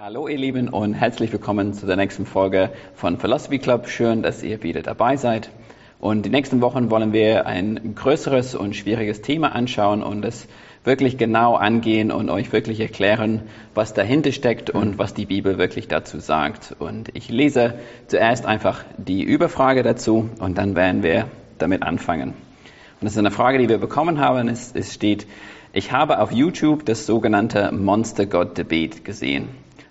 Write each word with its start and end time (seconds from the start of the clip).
Hallo 0.00 0.28
ihr 0.28 0.38
Lieben 0.38 0.68
und 0.68 0.94
herzlich 0.94 1.32
willkommen 1.32 1.74
zu 1.74 1.84
der 1.84 1.96
nächsten 1.96 2.24
Folge 2.24 2.70
von 2.94 3.18
Philosophy 3.18 3.58
Club. 3.58 3.88
Schön, 3.88 4.22
dass 4.22 4.44
ihr 4.44 4.62
wieder 4.62 4.80
dabei 4.80 5.16
seid. 5.16 5.50
Und 5.98 6.24
die 6.24 6.30
nächsten 6.30 6.60
Wochen 6.60 6.92
wollen 6.92 7.12
wir 7.12 7.46
ein 7.46 7.96
größeres 7.96 8.54
und 8.54 8.76
schwieriges 8.76 9.22
Thema 9.22 9.56
anschauen 9.56 10.04
und 10.04 10.24
es 10.24 10.46
wirklich 10.84 11.18
genau 11.18 11.56
angehen 11.56 12.12
und 12.12 12.30
euch 12.30 12.52
wirklich 12.52 12.78
erklären, 12.78 13.42
was 13.74 13.92
dahinter 13.92 14.30
steckt 14.30 14.70
und 14.70 14.98
was 14.98 15.14
die 15.14 15.26
Bibel 15.26 15.58
wirklich 15.58 15.88
dazu 15.88 16.20
sagt. 16.20 16.76
Und 16.78 17.10
ich 17.14 17.28
lese 17.28 17.74
zuerst 18.06 18.46
einfach 18.46 18.84
die 18.98 19.24
Überfrage 19.24 19.82
dazu 19.82 20.30
und 20.38 20.58
dann 20.58 20.76
werden 20.76 21.02
wir 21.02 21.26
damit 21.58 21.82
anfangen. 21.82 22.28
Und 22.28 23.04
das 23.04 23.14
ist 23.14 23.18
eine 23.18 23.32
Frage, 23.32 23.58
die 23.58 23.68
wir 23.68 23.78
bekommen 23.78 24.20
haben. 24.20 24.46
Es, 24.46 24.70
es 24.76 24.94
steht, 24.94 25.26
ich 25.72 25.90
habe 25.90 26.20
auf 26.20 26.30
YouTube 26.30 26.86
das 26.86 27.04
sogenannte 27.04 27.72
Monster 27.72 28.26
God 28.26 28.56
Debate 28.56 29.00
gesehen 29.00 29.48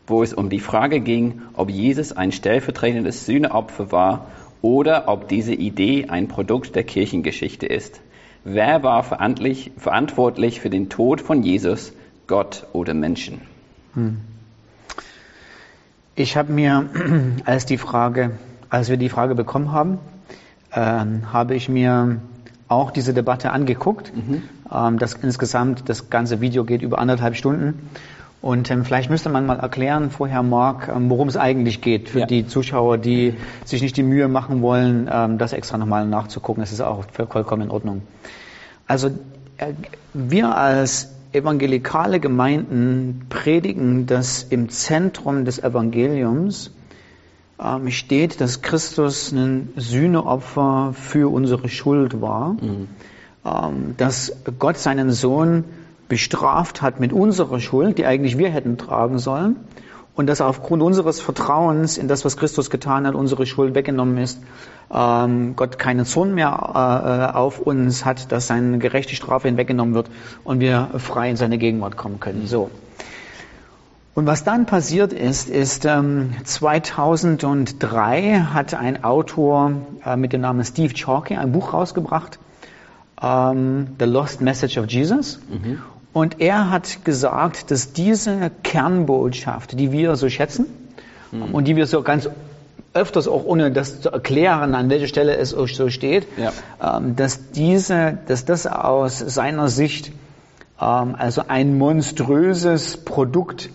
wo 0.07 0.23
es 0.23 0.33
um 0.33 0.49
die 0.49 0.59
Frage 0.59 1.01
ging, 1.01 1.41
ob 1.53 1.69
Jesus 1.69 2.13
ein 2.13 2.31
stellvertretendes 2.31 3.25
Sühneopfer 3.25 3.91
war 3.91 4.27
oder 4.61 5.07
ob 5.07 5.27
diese 5.27 5.53
Idee 5.53 6.07
ein 6.07 6.27
Produkt 6.29 6.75
der 6.75 6.83
Kirchengeschichte 6.83 7.65
ist. 7.65 7.99
Wer 8.43 8.81
war 8.81 9.03
verantwortlich 9.03 10.61
für 10.61 10.69
den 10.69 10.89
Tod 10.89 11.19
von 11.19 11.43
Jesus, 11.43 11.91
Gott 12.27 12.65
oder 12.71 12.93
Menschen? 12.93 13.41
Hm. 13.93 14.21
Ich 16.15 16.37
habe 16.37 16.53
mir, 16.53 16.89
als 17.45 17.65
die 17.65 17.77
Frage, 17.77 18.31
als 18.69 18.89
wir 18.89 18.97
die 18.97 19.09
Frage 19.09 19.35
bekommen 19.35 19.73
haben, 19.73 19.99
äh, 20.71 20.79
habe 20.79 21.55
ich 21.55 21.67
mir 21.67 22.21
auch 22.69 22.91
diese 22.91 23.13
Debatte 23.13 23.51
angeguckt. 23.51 24.13
Mhm. 24.15 24.43
Ähm, 24.71 24.97
das 24.99 25.13
insgesamt, 25.13 25.89
das 25.89 26.09
ganze 26.09 26.41
Video 26.41 26.63
geht 26.63 26.81
über 26.81 26.99
anderthalb 26.99 27.35
Stunden. 27.35 27.89
Und 28.41 28.69
ähm, 28.69 28.85
vielleicht 28.85 29.09
müsste 29.09 29.29
man 29.29 29.45
mal 29.45 29.59
erklären 29.59 30.11
vorher, 30.11 30.43
Marc, 30.43 30.89
ähm, 30.89 31.09
worum 31.09 31.27
es 31.27 31.37
eigentlich 31.37 31.81
geht 31.81 32.09
für 32.09 32.19
ja. 32.19 32.25
die 32.25 32.45
Zuschauer, 32.47 32.97
die 32.97 33.33
sich 33.65 33.81
nicht 33.81 33.97
die 33.97 34.03
Mühe 34.03 34.27
machen 34.27 34.61
wollen, 34.61 35.09
ähm, 35.11 35.37
das 35.37 35.53
extra 35.53 35.77
nochmal 35.77 36.05
nachzugucken. 36.07 36.61
Das 36.61 36.71
ist 36.71 36.81
auch 36.81 37.05
vollkommen 37.11 37.63
in 37.63 37.71
Ordnung. 37.71 38.03
Also 38.85 39.07
äh, 39.57 39.73
wir 40.13 40.55
als 40.55 41.13
evangelikale 41.33 42.19
Gemeinden 42.19 43.25
predigen, 43.29 44.05
dass 44.05 44.43
im 44.43 44.69
Zentrum 44.69 45.43
des 45.43 45.59
Evangeliums 45.59 46.71
ähm, 47.59 47.89
steht, 47.89 48.39
dass 48.39 48.61
Christus 48.61 49.31
ein 49.31 49.69
Sühneopfer 49.75 50.93
für 50.93 51.31
unsere 51.31 51.69
Schuld 51.69 52.21
war, 52.21 52.53
mhm. 52.53 52.87
ähm, 53.45 53.95
dass 53.97 54.31
Gott 54.59 54.77
seinen 54.77 55.11
Sohn 55.11 55.63
bestraft 56.07 56.81
hat 56.81 56.99
mit 56.99 57.13
unserer 57.13 57.59
Schuld, 57.59 57.97
die 57.97 58.05
eigentlich 58.05 58.37
wir 58.37 58.49
hätten 58.49 58.77
tragen 58.77 59.19
sollen, 59.19 59.57
und 60.15 60.25
dass 60.25 60.41
aufgrund 60.41 60.81
unseres 60.81 61.21
Vertrauens 61.21 61.99
in 61.99 62.07
das, 62.07 62.25
was 62.25 62.37
Christus 62.37 62.71
getan 62.71 63.05
hat, 63.05 63.13
unsere 63.13 63.45
Schuld 63.45 63.75
weggenommen 63.75 64.17
ist, 64.17 64.41
ähm, 64.91 65.55
Gott 65.55 65.77
keinen 65.77 66.05
Zorn 66.05 66.33
mehr 66.33 66.49
äh, 66.49 67.37
auf 67.37 67.59
uns 67.59 68.03
hat, 68.03 68.31
dass 68.31 68.47
seine 68.47 68.79
gerechte 68.79 69.15
Strafe 69.15 69.47
hinweggenommen 69.47 69.93
wird 69.93 70.09
und 70.43 70.59
wir 70.59 70.89
frei 70.97 71.29
in 71.29 71.35
seine 71.35 71.59
Gegenwart 71.59 71.97
kommen 71.97 72.19
können. 72.19 72.47
So. 72.47 72.71
Und 74.15 74.25
was 74.25 74.43
dann 74.43 74.65
passiert 74.65 75.13
ist, 75.13 75.47
ist 75.47 75.85
ähm, 75.85 76.31
2003 76.43 78.39
hat 78.51 78.73
ein 78.73 79.03
Autor 79.03 79.73
äh, 80.03 80.15
mit 80.15 80.33
dem 80.33 80.41
Namen 80.41 80.65
Steve 80.65 80.95
Chalky 80.95 81.35
ein 81.35 81.51
Buch 81.51 81.73
rausgebracht, 81.73 82.39
ähm, 83.21 83.89
The 83.99 84.05
Lost 84.05 84.41
Message 84.41 84.79
of 84.79 84.87
Jesus. 84.87 85.39
Mhm. 85.47 85.77
Und 86.17 86.41
er 86.41 86.71
hat 86.71 87.05
gesagt, 87.05 87.69
dass 87.69 87.93
diese 87.93 88.49
Kernbotschaft, 88.63 89.79
die 89.79 89.91
wir 89.91 90.15
so 90.15 90.29
schätzen 90.29 90.65
mhm. 91.31 91.53
und 91.53 91.67
die 91.67 91.75
wir 91.75 91.85
so 91.85 92.01
ganz 92.01 92.27
öfters 92.95 93.27
auch 93.27 93.45
ohne 93.45 93.71
das 93.71 94.01
zu 94.01 94.09
erklären, 94.09 94.73
an 94.73 94.89
welcher 94.89 95.05
Stelle 95.05 95.37
es 95.37 95.51
so 95.51 95.67
steht, 95.67 96.27
ja. 96.35 96.51
ähm, 96.81 97.15
dass 97.15 97.51
diese, 97.51 98.17
dass 98.27 98.45
das 98.45 98.65
aus 98.65 99.19
seiner 99.19 99.67
Sicht 99.67 100.11
ähm, 100.81 101.13
also 101.15 101.43
ein 101.49 101.77
monströses 101.77 102.97
Produkt 103.05 103.69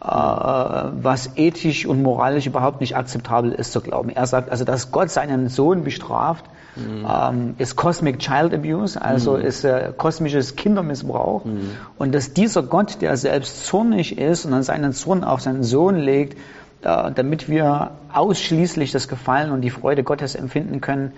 äh, 0.00 0.04
was 0.04 1.36
ethisch 1.36 1.84
und 1.84 2.00
moralisch 2.00 2.46
überhaupt 2.46 2.80
nicht 2.80 2.94
akzeptabel 2.94 3.50
ist 3.50 3.72
zu 3.72 3.80
glauben. 3.80 4.10
Er 4.10 4.28
sagt 4.28 4.52
also, 4.52 4.64
dass 4.64 4.92
Gott 4.92 5.10
seinen 5.10 5.48
Sohn 5.48 5.82
bestraft, 5.82 6.44
mhm. 6.78 7.06
ähm, 7.08 7.54
ist 7.58 7.76
Cosmic 7.76 8.18
Child 8.18 8.54
Abuse, 8.54 9.00
also 9.00 9.36
mhm. 9.36 9.42
ist 9.42 9.64
äh, 9.64 9.92
kosmisches 9.96 10.56
Kindermissbrauch. 10.56 11.44
Mhm. 11.44 11.70
Und 11.98 12.14
dass 12.14 12.32
dieser 12.32 12.62
Gott, 12.62 13.00
der 13.02 13.16
selbst 13.16 13.66
zornig 13.66 14.18
ist 14.18 14.44
und 14.44 14.52
dann 14.52 14.62
seinen 14.62 14.92
Zorn 14.92 15.24
auf 15.24 15.40
seinen 15.40 15.62
Sohn 15.62 15.96
legt, 15.96 16.38
äh, 16.82 17.10
damit 17.12 17.48
wir 17.48 17.92
ausschließlich 18.12 18.92
das 18.92 19.08
Gefallen 19.08 19.50
und 19.50 19.62
die 19.62 19.70
Freude 19.70 20.04
Gottes 20.04 20.34
empfinden 20.34 20.80
können, 20.80 21.12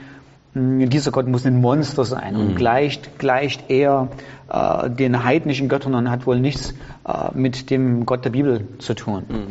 dieser 0.53 1.13
Gott 1.13 1.29
muss 1.29 1.47
ein 1.47 1.61
Monster 1.61 2.05
sein 2.05 2.35
und 2.35 2.49
mhm. 2.49 2.55
gleicht, 2.57 3.19
gleicht 3.21 3.71
eher 3.71 4.09
äh, 4.53 4.91
den 4.91 5.23
heidnischen 5.23 5.69
Göttern 5.69 5.95
und 5.95 6.11
hat 6.11 6.27
wohl 6.27 6.41
nichts 6.41 6.75
äh, 7.07 7.29
mit 7.35 7.71
dem 7.71 8.05
Gott 8.05 8.25
der 8.25 8.31
Bibel 8.31 8.67
zu 8.79 8.95
tun. 8.95 9.25
Mhm. 9.29 9.47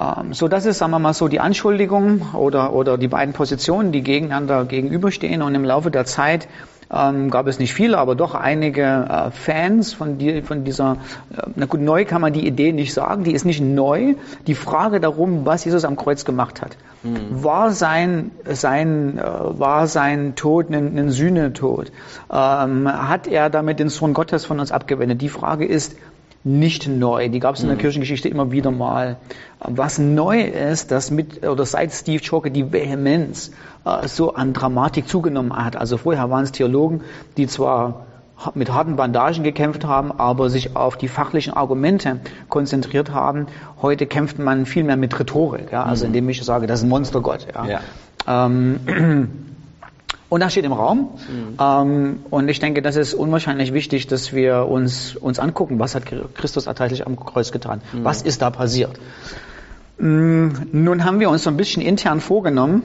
Ähm, 0.00 0.32
so, 0.32 0.48
das 0.48 0.66
ist, 0.66 0.78
sagen 0.78 0.92
wir 0.92 0.98
mal 0.98 1.14
so, 1.14 1.28
die 1.28 1.40
Anschuldigung 1.40 2.34
oder, 2.34 2.72
oder 2.72 2.98
die 2.98 3.08
beiden 3.08 3.34
Positionen, 3.34 3.92
die 3.92 4.02
gegeneinander 4.02 4.64
gegenüberstehen 4.64 5.42
und 5.42 5.54
im 5.54 5.64
Laufe 5.64 5.90
der 5.90 6.04
Zeit 6.04 6.48
ähm, 6.92 7.30
gab 7.30 7.46
es 7.46 7.58
nicht 7.58 7.72
viele, 7.72 7.98
aber 7.98 8.14
doch 8.14 8.34
einige 8.34 8.82
äh, 8.82 9.30
Fans 9.30 9.94
von, 9.94 10.18
die, 10.18 10.42
von 10.42 10.64
dieser, 10.64 10.98
äh, 11.34 11.42
na 11.56 11.66
gut, 11.66 11.80
neu 11.80 12.04
kann 12.04 12.20
man 12.20 12.32
die 12.32 12.46
Idee 12.46 12.72
nicht 12.72 12.92
sagen, 12.92 13.24
die 13.24 13.32
ist 13.32 13.44
nicht 13.44 13.62
neu. 13.62 14.14
Die 14.46 14.54
Frage 14.54 15.00
darum, 15.00 15.46
was 15.46 15.64
Jesus 15.64 15.84
am 15.84 15.96
Kreuz 15.96 16.24
gemacht 16.24 16.60
hat. 16.60 16.76
Mhm. 17.02 17.42
War 17.42 17.70
sein, 17.70 18.30
sein, 18.44 19.18
äh, 19.18 19.22
war 19.22 19.86
sein 19.86 20.34
Tod 20.34 20.70
ein, 20.70 20.98
ein 20.98 21.10
Sühnetod? 21.10 21.90
Ähm, 22.30 22.88
hat 22.88 23.26
er 23.26 23.48
damit 23.48 23.78
den 23.78 23.88
Sohn 23.88 24.12
Gottes 24.12 24.44
von 24.44 24.60
uns 24.60 24.70
abgewendet? 24.70 25.22
Die 25.22 25.30
Frage 25.30 25.64
ist, 25.64 25.96
nicht 26.44 26.88
neu. 26.88 27.28
Die 27.28 27.38
gab 27.38 27.54
es 27.54 27.62
in 27.62 27.68
der 27.68 27.76
mhm. 27.76 27.80
Kirchengeschichte 27.80 28.28
immer 28.28 28.50
wieder 28.50 28.70
mal. 28.70 29.16
Was 29.60 29.98
neu 29.98 30.40
ist, 30.42 30.90
dass 30.90 31.10
mit 31.10 31.46
oder 31.46 31.64
seit 31.64 31.92
Steve 31.92 32.20
Chalker 32.20 32.50
die 32.50 32.72
Vehemenz 32.72 33.52
äh, 33.84 34.08
so 34.08 34.34
an 34.34 34.52
Dramatik 34.52 35.08
zugenommen 35.08 35.54
hat. 35.54 35.76
Also 35.76 35.98
vorher 35.98 36.30
waren 36.30 36.44
es 36.44 36.52
Theologen, 36.52 37.02
die 37.36 37.46
zwar 37.46 38.06
mit 38.54 38.72
harten 38.72 38.96
Bandagen 38.96 39.44
gekämpft 39.44 39.84
haben, 39.84 40.10
aber 40.10 40.50
sich 40.50 40.74
auf 40.74 40.96
die 40.96 41.06
fachlichen 41.06 41.52
Argumente 41.52 42.18
konzentriert 42.48 43.12
haben. 43.12 43.46
Heute 43.80 44.06
kämpft 44.06 44.40
man 44.40 44.66
viel 44.66 44.82
mehr 44.82 44.96
mit 44.96 45.18
Rhetorik, 45.18 45.70
ja? 45.70 45.84
also 45.84 46.04
mhm. 46.04 46.08
indem 46.08 46.28
ich 46.30 46.42
sage, 46.42 46.66
das 46.66 46.80
ist 46.80 46.86
ein 46.86 46.88
Monstergott. 46.88 47.46
Ja? 47.54 47.66
ja. 47.66 47.80
Ähm, 48.46 49.28
Und 50.32 50.40
das 50.40 50.52
steht 50.52 50.64
im 50.64 50.72
Raum. 50.72 51.10
Mhm. 51.28 51.58
Ähm, 51.60 52.18
und 52.30 52.48
ich 52.48 52.58
denke, 52.58 52.80
das 52.80 52.96
ist 52.96 53.12
unwahrscheinlich 53.12 53.74
wichtig, 53.74 54.06
dass 54.06 54.32
wir 54.32 54.66
uns, 54.66 55.14
uns 55.14 55.38
angucken, 55.38 55.78
was 55.78 55.94
hat 55.94 56.04
Christus 56.06 56.64
tatsächlich 56.64 57.06
am 57.06 57.16
Kreuz 57.16 57.52
getan? 57.52 57.82
Mhm. 57.92 58.04
Was 58.04 58.22
ist 58.22 58.40
da 58.40 58.48
passiert? 58.48 58.98
Mm, 59.98 60.48
nun 60.72 61.04
haben 61.04 61.20
wir 61.20 61.28
uns 61.28 61.42
so 61.42 61.50
ein 61.50 61.58
bisschen 61.58 61.82
intern 61.82 62.22
vorgenommen, 62.22 62.82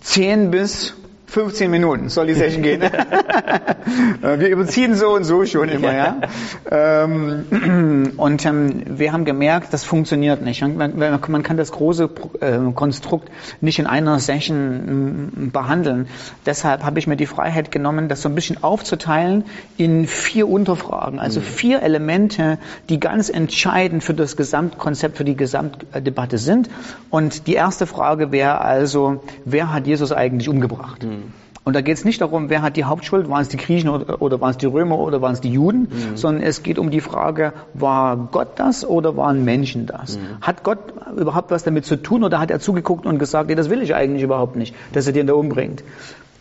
10 0.00 0.50
bis 0.50 0.94
15 1.30 1.70
Minuten 1.70 2.08
soll 2.08 2.26
die 2.26 2.34
Session 2.34 2.62
gehen. 2.62 2.82
wir 4.20 4.48
überziehen 4.48 4.96
so 4.96 5.14
und 5.14 5.22
so 5.22 5.44
schon 5.46 5.68
immer, 5.68 5.94
ja. 5.94 6.20
Ähm, 6.68 8.12
und 8.16 8.44
ähm, 8.44 8.82
wir 8.86 9.12
haben 9.12 9.24
gemerkt, 9.24 9.72
das 9.72 9.84
funktioniert 9.84 10.42
nicht. 10.42 10.60
Man, 10.66 11.42
kann 11.42 11.56
das 11.56 11.70
große 11.70 12.10
äh, 12.40 12.72
Konstrukt 12.74 13.30
nicht 13.60 13.78
in 13.78 13.86
einer 13.86 14.18
Session 14.18 15.28
mm, 15.46 15.50
behandeln. 15.52 16.08
Deshalb 16.46 16.82
habe 16.82 16.98
ich 16.98 17.06
mir 17.06 17.16
die 17.16 17.26
Freiheit 17.26 17.70
genommen, 17.70 18.08
das 18.08 18.22
so 18.22 18.28
ein 18.28 18.34
bisschen 18.34 18.64
aufzuteilen 18.64 19.44
in 19.76 20.08
vier 20.08 20.48
Unterfragen, 20.48 21.20
also 21.20 21.38
mhm. 21.38 21.44
vier 21.44 21.82
Elemente, 21.82 22.58
die 22.88 22.98
ganz 22.98 23.28
entscheidend 23.28 24.02
für 24.02 24.14
das 24.14 24.36
Gesamtkonzept, 24.36 25.16
für 25.16 25.24
die 25.24 25.36
Gesamtdebatte 25.36 26.38
sind. 26.38 26.68
Und 27.08 27.46
die 27.46 27.54
erste 27.54 27.86
Frage 27.86 28.32
wäre 28.32 28.60
also, 28.60 29.22
wer 29.44 29.72
hat 29.72 29.86
Jesus 29.86 30.10
eigentlich 30.10 30.48
umgebracht? 30.48 31.06
Mhm. 31.20 31.32
Und 31.62 31.76
da 31.76 31.82
geht 31.82 31.98
es 31.98 32.04
nicht 32.04 32.20
darum, 32.20 32.48
wer 32.48 32.62
hat 32.62 32.76
die 32.76 32.84
Hauptschuld, 32.84 33.28
waren 33.28 33.42
es 33.42 33.48
die 33.48 33.58
Griechen 33.58 33.90
oder, 33.90 34.22
oder 34.22 34.40
waren 34.40 34.50
es 34.50 34.56
die 34.56 34.66
Römer 34.66 34.98
oder 34.98 35.20
waren 35.20 35.34
es 35.34 35.40
die 35.40 35.50
Juden, 35.50 35.82
mhm. 35.82 36.16
sondern 36.16 36.42
es 36.42 36.62
geht 36.62 36.78
um 36.78 36.90
die 36.90 37.00
Frage, 37.00 37.52
war 37.74 38.16
Gott 38.16 38.52
das 38.56 38.84
oder 38.84 39.16
waren 39.16 39.44
Menschen 39.44 39.86
das? 39.86 40.16
Mhm. 40.16 40.40
Hat 40.40 40.64
Gott 40.64 40.78
überhaupt 41.16 41.50
was 41.50 41.62
damit 41.62 41.84
zu 41.84 41.96
tun 41.96 42.24
oder 42.24 42.38
hat 42.38 42.50
er 42.50 42.60
zugeguckt 42.60 43.04
und 43.04 43.18
gesagt, 43.18 43.50
nee, 43.50 43.54
das 43.54 43.68
will 43.68 43.82
ich 43.82 43.94
eigentlich 43.94 44.22
überhaupt 44.22 44.56
nicht, 44.56 44.74
dass 44.92 45.06
er 45.06 45.12
den 45.12 45.26
da 45.26 45.34
umbringt? 45.34 45.84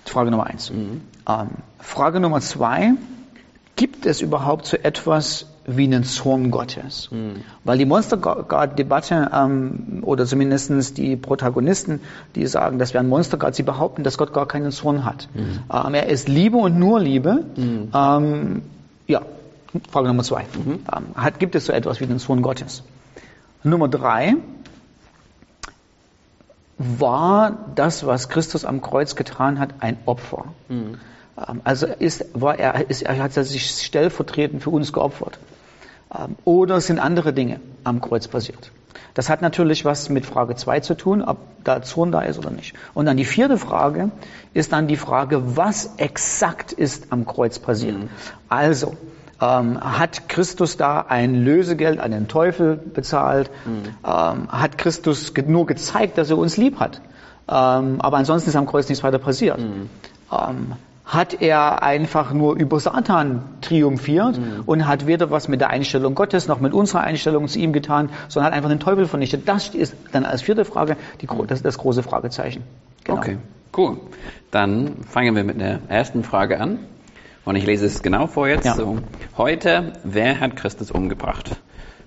Frage 0.06 0.32
Nummer 0.32 0.48
eins. 0.48 0.72
Mhm. 0.72 1.02
Ähm, 1.28 1.48
Frage 1.80 2.20
Nummer 2.22 2.40
zwei, 2.40 2.94
gibt 3.76 4.06
es 4.06 4.22
überhaupt 4.22 4.66
so 4.66 4.78
etwas 4.78 5.48
wie 5.78 5.86
einen 5.86 6.04
Zorn 6.04 6.52
Gottes. 6.52 7.10
Mhm. 7.12 7.44
Weil 7.64 7.78
die 7.78 7.86
Monster-God-Debatte 7.86 9.30
ähm, 9.34 10.00
oder 10.02 10.26
zumindest 10.26 10.98
die 10.98 11.16
Protagonisten, 11.16 12.02
die 12.36 12.48
sagen, 12.48 12.80
das 12.80 12.94
wäre 12.94 13.04
ein 13.04 13.10
Monster-God, 13.10 13.56
sie 13.56 13.64
behaupten, 13.64 14.04
dass 14.04 14.18
Gott 14.18 14.34
gar 14.34 14.48
keinen 14.48 14.72
Zorn 14.72 15.06
hat. 15.06 15.28
Mhm. 15.34 15.60
Ähm, 15.72 15.94
er 15.94 16.08
ist 16.08 16.28
Liebe 16.28 16.58
und 16.58 16.78
nur 16.78 17.00
Liebe. 17.00 17.46
Mhm. 17.56 17.90
Ähm, 17.94 18.62
ja, 19.08 19.22
Frage 19.92 20.08
Nummer 20.08 20.24
zwei. 20.24 20.44
Mhm. 20.44 20.80
Ähm, 20.96 21.06
hat, 21.16 21.40
gibt 21.40 21.56
es 21.56 21.66
so 21.66 21.74
etwas 21.74 22.00
wie 22.00 22.08
den 22.08 22.20
Zorn 22.20 22.42
Gottes? 22.42 22.84
Nummer 23.64 23.88
drei 23.88 24.36
war 26.78 27.58
das, 27.76 28.06
was 28.06 28.30
Christus 28.30 28.64
am 28.64 28.82
Kreuz 28.82 29.16
getan 29.16 29.60
hat, 29.60 29.76
ein 29.80 29.98
Opfer. 30.06 30.46
Mhm. 30.70 30.98
Also 31.64 31.88
ist, 31.88 32.26
war 32.34 32.58
er, 32.58 32.90
ist, 32.90 33.04
er 33.04 33.18
hat 33.20 33.34
sich 33.34 33.70
stellvertretend 33.82 34.64
für 34.64 34.70
uns 34.72 34.92
geopfert. 34.92 35.40
Ähm, 36.14 36.36
oder 36.46 36.82
sind 36.82 37.00
andere 37.00 37.34
Dinge 37.34 37.60
am 37.84 38.02
Kreuz 38.02 38.28
passiert? 38.28 38.72
Das 39.14 39.30
hat 39.30 39.42
natürlich 39.42 39.86
was 39.86 40.10
mit 40.10 40.26
Frage 40.26 40.56
2 40.56 40.80
zu 40.80 40.96
tun, 40.96 41.22
ob 41.22 41.38
da 41.64 41.82
Zorn 41.82 42.12
da 42.12 42.22
ist 42.22 42.38
oder 42.38 42.52
nicht. 42.52 42.74
Und 42.94 43.06
dann 43.06 43.18
die 43.18 43.26
vierte 43.26 43.58
Frage 43.58 44.12
ist 44.54 44.72
dann 44.72 44.88
die 44.88 44.96
Frage, 44.96 45.58
was 45.58 45.96
exakt 45.98 46.72
ist 46.72 47.12
am 47.12 47.26
Kreuz 47.26 47.60
passiert? 47.60 47.98
Mhm. 47.98 48.10
Also, 48.48 48.96
ähm, 49.42 49.80
hat 49.80 50.30
Christus 50.30 50.78
da 50.78 51.06
ein 51.08 51.44
Lösegeld 51.44 52.00
an 52.00 52.12
den 52.12 52.28
Teufel 52.28 52.76
bezahlt? 52.78 53.50
Mhm. 53.66 53.96
Ähm, 54.06 54.52
hat 54.52 54.78
Christus 54.78 55.34
nur 55.48 55.66
gezeigt, 55.66 56.18
dass 56.18 56.30
er 56.30 56.38
uns 56.38 56.58
lieb 56.58 56.80
hat? 56.80 57.02
Ähm, 57.48 58.00
aber 58.00 58.18
ansonsten 58.18 58.50
ist 58.50 58.56
am 58.56 58.68
Kreuz 58.68 58.90
nichts 58.90 59.04
weiter 59.04 59.20
passiert. 59.20 59.60
Mhm. 59.60 59.90
Hat 61.10 61.42
er 61.42 61.82
einfach 61.82 62.34
nur 62.34 62.56
über 62.56 62.80
Satan 62.80 63.42
triumphiert 63.62 64.38
mhm. 64.38 64.64
und 64.68 64.88
hat 64.88 65.08
weder 65.08 65.32
was 65.32 65.48
mit 65.48 65.60
der 65.60 65.72
Einstellung 65.72 66.14
Gottes 66.14 66.48
noch 66.48 66.60
mit 66.60 66.72
unserer 66.72 67.02
Einstellung 67.02 67.48
zu 67.48 67.58
ihm 67.58 67.74
getan, 67.74 68.10
sondern 68.28 68.52
hat 68.52 68.58
einfach 68.58 68.70
den 68.70 68.80
Teufel 68.80 69.08
vernichtet. 69.08 69.48
Das 69.48 69.70
ist 69.70 69.96
dann 70.12 70.24
als 70.24 70.44
vierte 70.44 70.66
Frage 70.66 70.98
die, 71.20 71.28
das, 71.48 71.64
das 71.64 71.80
große 71.80 72.04
Fragezeichen. 72.04 72.64
Genau. 73.06 73.18
Okay, 73.18 73.38
cool. 73.76 73.98
Dann 74.52 74.98
fangen 75.10 75.36
wir 75.36 75.44
mit 75.44 75.60
der 75.60 75.80
ersten 75.88 76.24
Frage 76.24 76.60
an. 76.60 76.78
Und 77.44 77.56
ich 77.56 77.66
lese 77.66 77.88
es 77.88 78.04
genau 78.04 78.28
vor 78.28 78.48
jetzt. 78.48 78.66
Ja. 78.66 78.76
So, 78.76 79.00
heute, 79.36 79.94
wer 80.04 80.40
hat 80.40 80.56
Christus 80.56 80.92
umgebracht? 80.92 81.56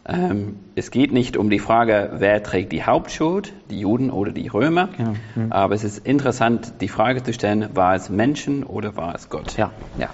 Ähm, 0.05 0.57
es 0.75 0.91
geht 0.91 1.13
nicht 1.13 1.37
um 1.37 1.49
die 1.49 1.61
Frage, 1.61 2.11
wer 2.15 2.43
trägt 2.43 2.73
die 2.73 2.83
Hauptschuld, 2.83 3.53
die 3.71 3.79
Juden 3.79 4.11
oder 4.11 4.33
die 4.33 4.49
Römer, 4.49 4.89
genau. 4.97 5.15
mhm. 5.37 5.53
aber 5.53 5.75
es 5.75 5.85
ist 5.85 6.05
interessant, 6.05 6.75
die 6.81 6.89
Frage 6.89 7.23
zu 7.23 7.33
stellen, 7.33 7.69
war 7.75 7.95
es 7.95 8.09
Menschen 8.09 8.65
oder 8.65 8.97
war 8.97 9.15
es 9.15 9.29
Gott? 9.29 9.57
Ja, 9.57 9.71
ja. 9.99 10.09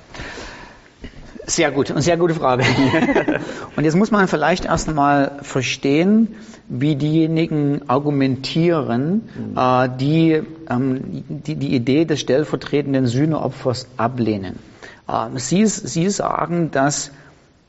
Sehr 1.46 1.70
gut, 1.70 1.90
eine 1.90 2.02
sehr 2.02 2.19
gute 2.19 2.35
Frage. 2.35 2.64
und 3.76 3.85
jetzt 3.85 3.96
muss 3.96 4.11
man 4.11 4.29
vielleicht 4.29 4.67
erst 4.67 4.90
einmal 4.90 5.38
verstehen, 5.40 6.34
wie 6.69 6.94
diejenigen 6.96 7.88
argumentieren, 7.88 9.23
mhm. 9.34 9.56
äh, 9.56 9.88
die, 9.99 10.43
ähm, 10.69 11.25
die 11.29 11.55
die 11.55 11.75
Idee 11.75 12.05
des 12.05 12.20
stellvertretenden 12.20 13.06
Sühneopfers 13.06 13.88
ablehnen. 13.96 14.58
Äh, 15.08 15.38
sie, 15.38 15.64
sie 15.64 16.11
sagen, 16.11 16.70
dass 16.70 17.12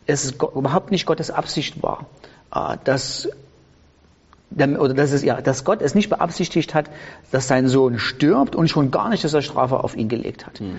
es 0.09 0.31
überhaupt 0.31 0.91
nicht 0.91 1.05
Gottes 1.05 1.31
Absicht 1.31 1.81
war, 1.83 2.05
äh, 2.53 2.77
dass 2.83 3.29
oder 4.51 4.95
dass, 4.95 5.11
es, 5.11 5.23
ja, 5.23 5.41
dass 5.41 5.63
Gott 5.63 5.79
es 5.83 5.93
nicht 5.93 6.09
beabsichtigt 6.09 6.73
hat, 6.73 6.89
dass 7.31 7.47
sein 7.47 7.67
Sohn 7.67 7.99
stirbt 7.99 8.55
und 8.55 8.67
schon 8.67 8.89
gar 8.89 9.09
nicht, 9.09 9.23
dass 9.23 9.33
er 9.35 9.43
Strafe 9.43 9.83
auf 9.83 9.95
ihn 9.95 10.09
gelegt 10.09 10.47
hat. 10.47 10.59
Mhm. 10.59 10.77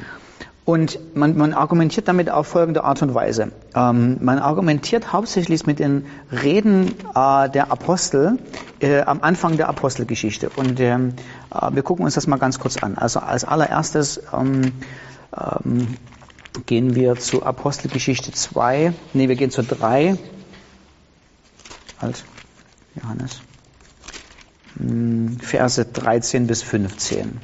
Und 0.64 0.98
man, 1.16 1.36
man, 1.36 1.54
argumentiert 1.54 2.08
damit 2.08 2.30
auf 2.30 2.48
folgende 2.48 2.82
Art 2.82 3.00
und 3.02 3.14
Weise. 3.14 3.52
Ähm, 3.74 4.18
man 4.20 4.40
argumentiert 4.40 5.12
hauptsächlich 5.12 5.66
mit 5.66 5.78
den 5.78 6.04
Reden 6.30 6.94
äh, 7.14 7.48
der 7.48 7.70
Apostel 7.70 8.38
äh, 8.80 9.02
am 9.02 9.22
Anfang 9.22 9.56
der 9.56 9.68
Apostelgeschichte. 9.68 10.50
Und 10.50 10.80
ähm, 10.80 11.14
äh, 11.54 11.70
wir 11.72 11.82
gucken 11.82 12.04
uns 12.04 12.14
das 12.14 12.26
mal 12.26 12.38
ganz 12.38 12.58
kurz 12.58 12.76
an. 12.82 12.98
Also 12.98 13.20
als 13.20 13.44
allererstes 13.44 14.20
ähm, 14.32 14.72
ähm 15.32 15.96
gehen 16.66 16.94
wir 16.94 17.16
zu 17.16 17.42
Apostelgeschichte 17.44 18.32
2, 18.32 18.92
nee, 19.14 19.28
wir 19.28 19.36
gehen 19.36 19.50
zu 19.50 19.62
3, 19.62 20.16
halt, 22.00 22.24
Johannes, 22.94 23.40
hm, 24.78 25.38
Verse 25.40 25.84
13 25.84 26.46
bis 26.46 26.62
15. 26.62 27.40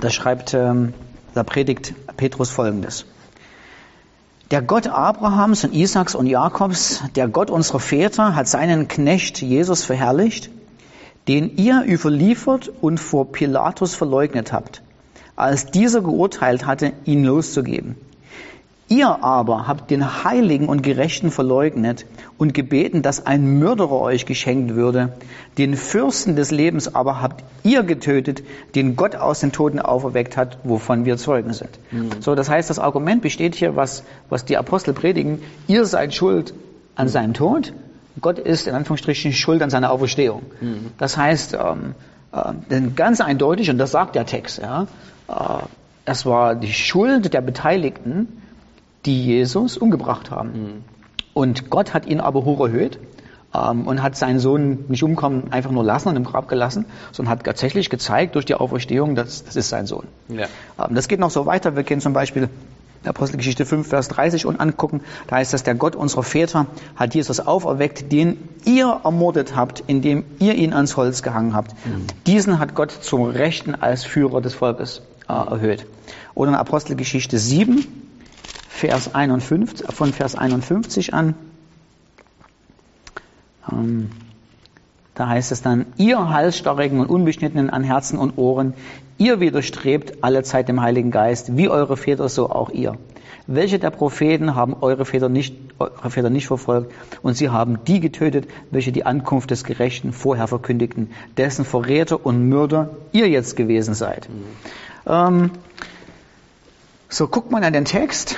Da 0.00 0.10
schreibt, 0.10 0.54
ähm, 0.54 0.94
da 1.34 1.42
predigt 1.42 1.94
Petrus 2.16 2.50
folgendes. 2.50 3.06
Der 4.50 4.62
Gott 4.62 4.86
Abrahams 4.86 5.64
und 5.64 5.74
Isaaks 5.74 6.14
und 6.14 6.26
Jakobs, 6.26 7.02
der 7.14 7.28
Gott 7.28 7.50
unserer 7.50 7.80
Väter, 7.80 8.34
hat 8.34 8.48
seinen 8.48 8.88
Knecht 8.88 9.42
Jesus 9.42 9.84
verherrlicht, 9.84 10.50
den 11.26 11.56
ihr 11.56 11.84
überliefert 11.86 12.70
und 12.80 12.98
vor 12.98 13.30
Pilatus 13.32 13.94
verleugnet 13.94 14.52
habt 14.52 14.82
als 15.38 15.66
dieser 15.66 16.00
geurteilt 16.00 16.66
hatte, 16.66 16.92
ihn 17.04 17.24
loszugeben. 17.24 17.96
Ihr 18.90 19.22
aber 19.22 19.68
habt 19.68 19.90
den 19.90 20.24
Heiligen 20.24 20.66
und 20.66 20.82
Gerechten 20.82 21.30
verleugnet 21.30 22.06
und 22.38 22.54
gebeten, 22.54 23.02
dass 23.02 23.26
ein 23.26 23.58
Mörderer 23.58 24.00
euch 24.00 24.24
geschenkt 24.24 24.74
würde. 24.74 25.12
Den 25.58 25.76
Fürsten 25.76 26.36
des 26.36 26.50
Lebens 26.50 26.94
aber 26.94 27.20
habt 27.20 27.44
ihr 27.64 27.82
getötet, 27.82 28.42
den 28.74 28.96
Gott 28.96 29.14
aus 29.14 29.40
den 29.40 29.52
Toten 29.52 29.78
auferweckt 29.78 30.38
hat, 30.38 30.58
wovon 30.64 31.04
wir 31.04 31.18
Zeugen 31.18 31.52
sind. 31.52 31.78
Mhm. 31.90 32.10
So, 32.20 32.34
das 32.34 32.48
heißt, 32.48 32.70
das 32.70 32.78
Argument 32.78 33.20
besteht 33.20 33.54
hier, 33.54 33.76
was, 33.76 34.04
was 34.30 34.46
die 34.46 34.56
Apostel 34.56 34.94
predigen. 34.94 35.42
Ihr 35.66 35.84
seid 35.84 36.14
schuld 36.14 36.54
an 36.94 37.08
seinem 37.08 37.34
Tod. 37.34 37.74
Gott 38.22 38.38
ist 38.38 38.66
in 38.66 38.74
Anführungsstrichen 38.74 39.34
schuld 39.34 39.60
an 39.60 39.68
seiner 39.68 39.92
Auferstehung. 39.92 40.42
Mhm. 40.62 40.92
Das 40.96 41.18
heißt, 41.18 41.54
ähm, 41.54 41.94
äh, 42.32 42.80
ganz 42.96 43.20
eindeutig, 43.20 43.68
und 43.68 43.76
das 43.76 43.90
sagt 43.90 44.14
der 44.14 44.24
Text, 44.24 44.58
ja, 44.58 44.86
es 46.04 46.24
war 46.26 46.54
die 46.54 46.72
Schuld 46.72 47.32
der 47.34 47.40
Beteiligten, 47.40 48.28
die 49.04 49.24
Jesus 49.24 49.76
umgebracht 49.76 50.30
haben. 50.30 50.48
Mhm. 50.48 50.84
Und 51.34 51.70
Gott 51.70 51.94
hat 51.94 52.06
ihn 52.06 52.20
aber 52.20 52.44
hoch 52.44 52.60
erhöht 52.60 52.98
ähm, 53.54 53.86
und 53.86 54.02
hat 54.02 54.16
seinen 54.16 54.40
Sohn 54.40 54.86
nicht 54.88 55.02
umkommen, 55.02 55.52
einfach 55.52 55.70
nur 55.70 55.84
lassen 55.84 56.08
und 56.08 56.16
im 56.16 56.24
Grab 56.24 56.48
gelassen, 56.48 56.84
sondern 57.12 57.32
hat 57.32 57.44
tatsächlich 57.44 57.90
gezeigt 57.90 58.34
durch 58.34 58.44
die 58.44 58.54
Auferstehung, 58.54 59.14
dass 59.14 59.44
das 59.44 59.56
ist 59.56 59.68
sein 59.68 59.86
Sohn. 59.86 60.06
Ja. 60.28 60.46
Ähm, 60.78 60.94
das 60.94 61.08
geht 61.08 61.20
noch 61.20 61.30
so 61.30 61.46
weiter. 61.46 61.76
Wir 61.76 61.84
kennen 61.84 62.00
zum 62.00 62.12
Beispiel 62.12 62.48
Apostelgeschichte 63.04 63.64
5, 63.64 63.86
Vers 63.86 64.08
30 64.08 64.46
und 64.46 64.58
angucken. 64.58 65.02
Da 65.28 65.36
heißt 65.36 65.54
es, 65.54 65.62
der 65.62 65.74
Gott 65.76 65.94
unserer 65.94 66.24
Väter 66.24 66.66
hat 66.96 67.14
Jesus 67.14 67.38
auferweckt, 67.38 68.10
den 68.10 68.36
ihr 68.64 69.00
ermordet 69.04 69.54
habt, 69.54 69.84
indem 69.86 70.24
ihr 70.40 70.54
ihn 70.56 70.72
ans 70.72 70.96
Holz 70.96 71.22
gehangen 71.22 71.54
habt. 71.54 71.72
Mhm. 71.86 72.06
Diesen 72.26 72.58
hat 72.58 72.74
Gott 72.74 72.90
zum 72.90 73.24
Rechten 73.24 73.76
als 73.76 74.04
Führer 74.04 74.40
des 74.40 74.54
Volkes 74.54 74.98
äh, 74.98 75.17
erhöht. 75.28 75.86
Oder 76.34 76.50
in 76.50 76.56
Apostelgeschichte 76.56 77.38
7, 77.38 77.86
Vers 78.68 79.14
51, 79.14 79.86
von 79.92 80.12
Vers 80.12 80.34
51 80.36 81.14
an. 81.14 81.34
Ähm, 83.70 84.10
da 85.14 85.28
heißt 85.28 85.50
es 85.50 85.62
dann, 85.62 85.86
ihr 85.96 86.28
Halsstarrigen 86.30 87.00
und 87.00 87.10
Unbeschnittenen 87.10 87.70
an 87.70 87.82
Herzen 87.82 88.18
und 88.18 88.38
Ohren, 88.38 88.74
ihr 89.18 89.40
widerstrebt 89.40 90.22
alle 90.22 90.44
Zeit 90.44 90.68
dem 90.68 90.80
Heiligen 90.80 91.10
Geist, 91.10 91.56
wie 91.56 91.68
eure 91.68 91.96
Väter, 91.96 92.28
so 92.28 92.50
auch 92.50 92.70
ihr. 92.70 92.96
Welche 93.48 93.78
der 93.78 93.90
Propheten 93.90 94.54
haben 94.54 94.76
eure 94.80 95.04
Väter 95.04 95.28
nicht, 95.28 95.56
eure 95.78 96.10
Väter 96.10 96.30
nicht 96.30 96.46
verfolgt 96.46 96.92
und 97.22 97.34
sie 97.34 97.48
haben 97.48 97.78
die 97.86 97.98
getötet, 97.98 98.46
welche 98.70 98.92
die 98.92 99.06
Ankunft 99.06 99.50
des 99.50 99.64
Gerechten 99.64 100.12
vorher 100.12 100.46
verkündigten, 100.46 101.10
dessen 101.36 101.64
Verräter 101.64 102.24
und 102.24 102.48
Mörder 102.48 102.90
ihr 103.10 103.28
jetzt 103.28 103.56
gewesen 103.56 103.94
seid. 103.94 104.28
Mhm. 104.28 104.44
Ähm, 105.08 105.50
so 107.08 107.26
guckt 107.26 107.50
man 107.50 107.64
an 107.64 107.72
den 107.72 107.86
Text, 107.86 108.36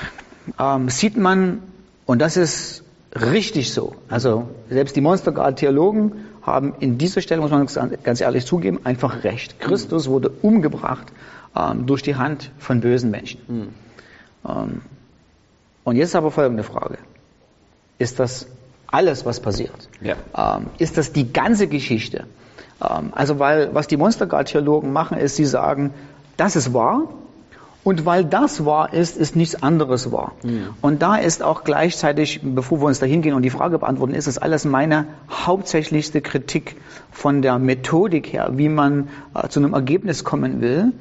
ähm, 0.59 0.89
sieht 0.89 1.17
man, 1.17 1.63
und 2.07 2.21
das 2.21 2.37
ist 2.37 2.85
richtig 3.15 3.73
so, 3.73 3.97
also 4.09 4.49
selbst 4.69 4.95
die 4.95 5.01
Monsterguard-Theologen 5.01 6.13
haben 6.43 6.75
in 6.79 6.97
dieser 6.97 7.21
Stelle, 7.21 7.41
muss 7.41 7.51
man 7.51 7.67
ganz 8.03 8.21
ehrlich 8.21 8.47
zugeben, 8.47 8.81
einfach 8.85 9.25
recht. 9.25 9.59
Christus 9.59 10.09
wurde 10.09 10.31
umgebracht 10.31 11.09
ähm, 11.57 11.87
durch 11.87 12.03
die 12.03 12.17
Hand 12.17 12.53
von 12.59 12.81
bösen 12.81 13.11
Menschen. 13.11 13.41
Mhm. 13.49 13.69
Ähm, 14.49 14.81
und 15.85 15.97
jetzt 15.97 16.15
aber 16.15 16.31
folgende 16.31 16.63
Frage. 16.63 16.99
Ist 17.99 18.21
das 18.21 18.47
alles, 18.87 19.27
was 19.27 19.41
passiert? 19.41 19.89
Ja. 20.01 20.17
Ähm, 20.37 20.67
ist 20.79 20.97
das 20.97 21.13
die 21.13 21.33
ganze 21.33 21.67
Geschichte? 21.67 22.27
Ähm, 22.83 23.13
also 23.13 23.39
weil, 23.39 23.75
was 23.75 23.89
die 23.89 23.97
Monsterguard-Theologen 23.97 24.93
machen, 24.93 25.19
ist, 25.19 25.37
sie 25.37 25.45
sagen, 25.45 25.93
das 26.41 26.57
ist 26.57 26.73
wahr. 26.73 27.09
Und 27.83 28.05
weil 28.05 28.25
das 28.27 28.67
wahr 28.67 28.93
ist, 28.93 29.17
ist 29.17 29.37
nichts 29.37 29.63
anderes 29.63 30.13
wahr. 30.13 30.33
Mhm. 30.43 30.69
Und 30.83 31.01
da 31.01 31.17
ist 31.17 31.43
auch 31.43 31.65
gleichzeitig, 31.65 32.41
bevor 32.43 32.81
wir 32.81 32.87
uns 32.87 32.99
da 32.99 33.07
hingehen 33.07 33.35
und 33.35 33.43
die 33.43 33.51
Frage 33.51 33.79
beantworten, 33.79 34.13
ist 34.13 34.27
es 34.27 34.37
alles 34.37 34.67
meine 34.67 35.07
hauptsächlichste 35.31 36.21
Kritik 36.21 36.77
von 37.11 37.41
der 37.41 37.59
Methodik 37.59 38.33
her, 38.35 38.51
wie 38.55 38.69
man 38.69 39.09
äh, 39.35 39.49
zu 39.49 39.61
einem 39.61 39.73
Ergebnis 39.73 40.25
kommen 40.25 40.61
will, 40.61 40.93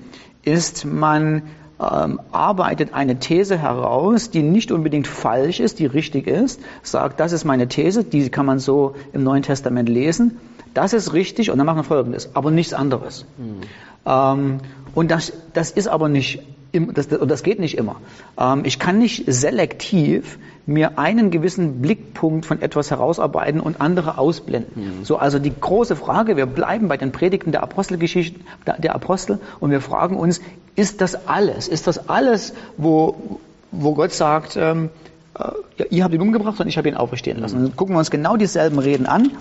ist, 0.44 0.86
man 0.86 1.44
ähm, 1.80 2.20
arbeitet 2.32 2.94
eine 2.94 3.20
These 3.20 3.58
heraus, 3.58 4.30
die 4.30 4.42
nicht 4.42 4.72
unbedingt 4.72 5.08
falsch 5.08 5.60
ist, 5.60 5.80
die 5.80 5.86
richtig 5.86 6.28
ist, 6.28 6.60
sagt, 6.84 7.20
das 7.20 7.32
ist 7.32 7.46
meine 7.46 7.68
These, 7.68 8.04
die 8.04 8.30
kann 8.30 8.46
man 8.46 8.60
so 8.60 8.96
im 9.14 9.24
Neuen 9.24 9.44
Testament 9.44 9.88
lesen, 9.90 10.38
das 10.74 10.94
ist 10.94 11.14
richtig 11.14 11.52
und 11.52 11.58
dann 11.58 11.66
machen 11.66 11.80
wir 11.80 11.84
Folgendes, 11.84 12.36
aber 12.36 12.52
nichts 12.52 12.74
anderes. 12.74 13.26
Mhm. 13.38 13.62
Ähm, 14.06 14.58
und 14.96 15.12
das, 15.12 15.34
das 15.54 15.72
ist 15.72 15.88
aber 15.88 16.10
nicht, 16.10 16.44
das, 16.72 17.08
das 17.08 17.44
geht 17.44 17.60
nicht 17.60 17.78
immer. 17.78 17.98
Ähm, 18.38 18.64
ich 18.66 18.80
kann 18.80 19.00
nicht 19.00 19.24
selektiv 19.28 20.38
mir 20.70 21.00
einen 21.00 21.32
gewissen 21.32 21.82
Blickpunkt 21.82 22.46
von 22.46 22.62
etwas 22.62 22.92
herausarbeiten 22.92 23.60
und 23.60 23.82
andere 23.82 24.18
ausblenden. 24.18 25.00
Mhm. 25.00 25.06
So, 25.06 25.18
also 25.18 25.40
die 25.40 25.52
große 25.58 25.96
Frage, 25.96 26.38
wir 26.38 26.46
bleiben 26.46 26.88
bei 26.88 26.98
den 26.98 27.12
Predigten 27.12 27.52
der 27.52 27.64
Apostelgeschichte, 27.64 28.40
der 28.78 28.96
Apostel 28.96 29.40
und 29.60 29.72
wir 29.72 29.82
fragen 29.82 30.16
uns, 30.16 30.42
ist 30.76 31.02
das 31.02 31.28
alles? 31.28 31.68
Ist 31.68 31.88
das 31.88 32.08
alles, 32.08 32.54
wo, 32.78 33.40
wo 33.72 33.96
Gott 33.96 34.14
sagt, 34.14 34.56
ähm, 34.58 34.90
äh, 35.38 35.44
ja, 35.78 35.86
ihr 35.90 36.04
habt 36.04 36.14
ihn 36.14 36.22
umgebracht 36.22 36.60
und 36.60 36.68
ich 36.68 36.78
habe 36.78 36.88
ihn 36.88 36.96
auferstehen 36.96 37.40
lassen? 37.40 37.60
Mhm. 37.60 37.64
Dann 37.66 37.76
gucken 37.76 37.96
wir 37.96 38.00
uns 38.00 38.12
genau 38.12 38.38
dieselben 38.38 38.80
Reden 38.80 39.08
an 39.08 39.32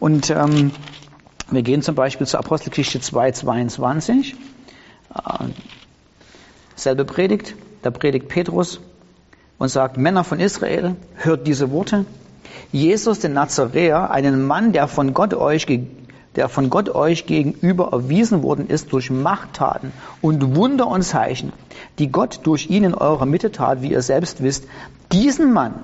und 0.00 0.30
ähm, 0.30 0.70
wir 1.50 1.62
gehen 1.62 1.82
zum 1.82 1.94
Beispiel 1.94 2.26
zur 2.26 2.40
Apostelgeschichte 2.40 3.00
2, 3.00 3.32
22. 3.32 4.34
Äh, 5.14 5.18
selbe 6.76 7.04
Predigt, 7.04 7.54
da 7.82 7.90
predigt 7.90 8.28
Petrus 8.28 8.80
und 9.58 9.68
sagt, 9.68 9.96
Männer 9.96 10.24
von 10.24 10.40
Israel, 10.40 10.96
hört 11.14 11.46
diese 11.46 11.70
Worte. 11.70 12.04
Jesus, 12.72 13.18
den 13.18 13.32
Nazaräer, 13.32 14.10
einen 14.10 14.46
Mann, 14.46 14.72
der 14.72 14.88
von 14.88 15.14
Gott 15.14 15.34
euch, 15.34 15.66
der 16.36 16.48
von 16.48 16.70
Gott 16.70 16.88
euch 16.90 17.26
gegenüber 17.26 17.90
erwiesen 17.92 18.42
worden 18.42 18.68
ist 18.68 18.92
durch 18.92 19.10
Machttaten 19.10 19.92
und 20.20 20.54
Wunder 20.54 20.86
und 20.86 21.02
Zeichen, 21.02 21.52
die 21.98 22.10
Gott 22.10 22.40
durch 22.44 22.70
ihn 22.70 22.84
in 22.84 22.94
eurer 22.94 23.26
Mitte 23.26 23.50
tat, 23.50 23.82
wie 23.82 23.90
ihr 23.90 24.02
selbst 24.02 24.42
wisst, 24.42 24.64
diesen 25.12 25.52
Mann, 25.52 25.74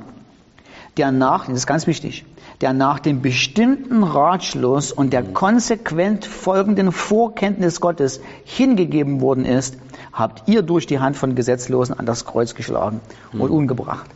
der 0.96 1.10
nach, 1.10 1.46
das 1.46 1.56
ist 1.56 1.66
ganz 1.66 1.86
wichtig, 1.86 2.24
der 2.60 2.72
nach 2.72 3.00
dem 3.00 3.20
bestimmten 3.20 4.02
Ratschluss 4.04 4.92
und 4.92 5.12
der 5.12 5.22
konsequent 5.22 6.24
folgenden 6.24 6.92
Vorkenntnis 6.92 7.80
Gottes 7.80 8.20
hingegeben 8.44 9.20
worden 9.20 9.44
ist, 9.44 9.76
habt 10.12 10.48
ihr 10.48 10.62
durch 10.62 10.86
die 10.86 11.00
Hand 11.00 11.16
von 11.16 11.34
Gesetzlosen 11.34 11.98
an 11.98 12.06
das 12.06 12.24
Kreuz 12.24 12.54
geschlagen 12.54 13.00
und 13.32 13.50
mhm. 13.50 13.56
umgebracht. 13.56 14.08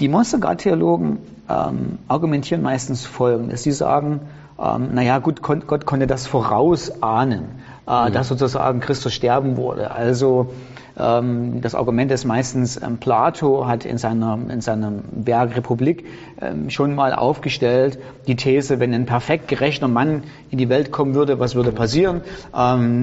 Die 0.00 0.08
Monstergard-Theologen 0.08 1.18
ähm, 1.48 1.98
argumentieren 2.06 2.62
meistens 2.62 3.04
Folgendes. 3.04 3.62
Sie 3.62 3.72
sagen, 3.72 4.20
ähm, 4.58 4.90
naja 4.94 5.18
gut, 5.18 5.42
Gott, 5.42 5.66
Gott 5.66 5.86
konnte 5.86 6.06
das 6.06 6.26
vorausahnen, 6.26 7.46
äh, 7.86 8.08
mhm. 8.08 8.12
dass 8.12 8.28
sozusagen 8.28 8.80
Christus 8.80 9.12
sterben 9.12 9.56
wurde. 9.56 9.90
Also 9.90 10.52
das 10.98 11.74
Argument 11.74 12.10
ist 12.10 12.24
meistens, 12.24 12.80
ähm, 12.82 12.98
Plato 12.98 13.66
hat 13.66 13.84
in, 13.84 13.98
seiner, 13.98 14.38
in 14.50 14.60
seinem 14.60 15.02
Werk 15.12 15.56
Republik 15.56 16.04
ähm, 16.40 16.70
schon 16.70 16.94
mal 16.94 17.14
aufgestellt, 17.14 17.98
die 18.26 18.34
These, 18.34 18.80
wenn 18.80 18.92
ein 18.92 19.06
perfekt 19.06 19.48
gerechter 19.48 19.86
Mann 19.86 20.24
in 20.50 20.58
die 20.58 20.68
Welt 20.68 20.90
kommen 20.90 21.14
würde, 21.14 21.38
was 21.38 21.54
würde 21.54 21.72
passieren? 21.72 22.22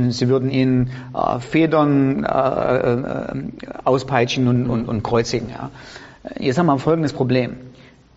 sie 0.09 0.27
würden 0.27 0.49
ihn 0.49 0.89
äh, 1.13 1.39
Federn 1.39 2.23
äh, 2.23 2.93
äh, 2.93 3.51
auspeitschen 3.83 4.47
und, 4.47 4.69
und, 4.69 4.87
und 4.87 5.03
kreuzigen. 5.03 5.49
Jetzt 6.39 6.57
haben 6.57 6.65
wir 6.65 6.77
folgendes 6.79 7.13
Problem. 7.13 7.57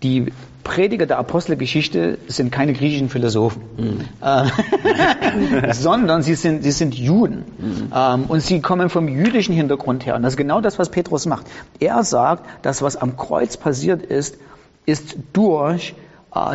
Die 0.03 0.33
Prediger 0.69 1.07
der 1.07 1.19
Apostelgeschichte 1.19 2.19
sind 2.29 2.53
keine 2.53 2.75
griechischen 2.75 3.09
Philosophen, 3.09 3.63
mhm. 3.79 4.01
sondern 5.73 6.23
sie 6.23 6.35
sind, 6.35 6.63
sie 6.63 6.73
sind 6.73 6.95
Juden. 6.95 7.45
Mhm. 7.59 8.25
Und 8.29 8.43
sie 8.43 8.61
kommen 8.61 8.91
vom 8.91 9.09
jüdischen 9.09 9.55
Hintergrund 9.55 10.05
her. 10.05 10.15
Und 10.15 10.23
das 10.23 10.35
ist 10.35 10.37
genau 10.37 10.61
das, 10.61 10.79
was 10.79 10.91
Petrus 10.91 11.25
macht. 11.25 11.47
Er 11.81 12.05
sagt, 12.05 12.45
dass 12.61 12.83
was 12.83 12.97
am 12.97 13.17
Kreuz 13.17 13.57
passiert 13.57 14.03
ist, 14.03 14.37
ist 14.85 15.17
durch 15.33 15.95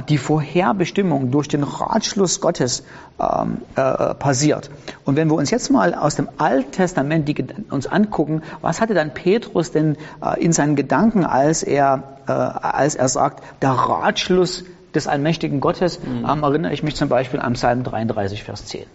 die 0.07 0.17
Vorherbestimmung 0.17 1.31
durch 1.31 1.47
den 1.47 1.63
Ratschluss 1.63 2.39
Gottes 2.41 2.83
ähm, 3.19 3.57
äh, 3.75 4.13
passiert. 4.13 4.69
Und 5.03 5.15
wenn 5.15 5.29
wir 5.29 5.35
uns 5.35 5.49
jetzt 5.49 5.71
mal 5.71 5.95
aus 5.95 6.15
dem 6.15 6.29
Alten 6.37 6.71
Testament 6.71 7.27
die, 7.27 7.43
uns 7.69 7.87
angucken, 7.87 8.43
was 8.61 8.81
hatte 8.81 8.93
dann 8.93 9.13
Petrus 9.13 9.71
denn 9.71 9.97
äh, 10.23 10.43
in 10.43 10.53
seinen 10.53 10.75
Gedanken, 10.75 11.25
als 11.25 11.63
er, 11.63 12.03
äh, 12.27 12.31
als 12.31 12.95
er 12.95 13.09
sagt, 13.09 13.43
der 13.61 13.71
Ratschluss 13.71 14.63
des 14.93 15.07
allmächtigen 15.07 15.59
Gottes, 15.59 15.99
mhm. 15.99 16.27
ähm, 16.29 16.43
erinnere 16.43 16.73
ich 16.73 16.83
mich 16.83 16.95
zum 16.95 17.09
Beispiel 17.09 17.39
an 17.39 17.53
Psalm 17.53 17.83
33, 17.83 18.43
Vers 18.43 18.65
10. 18.65 18.85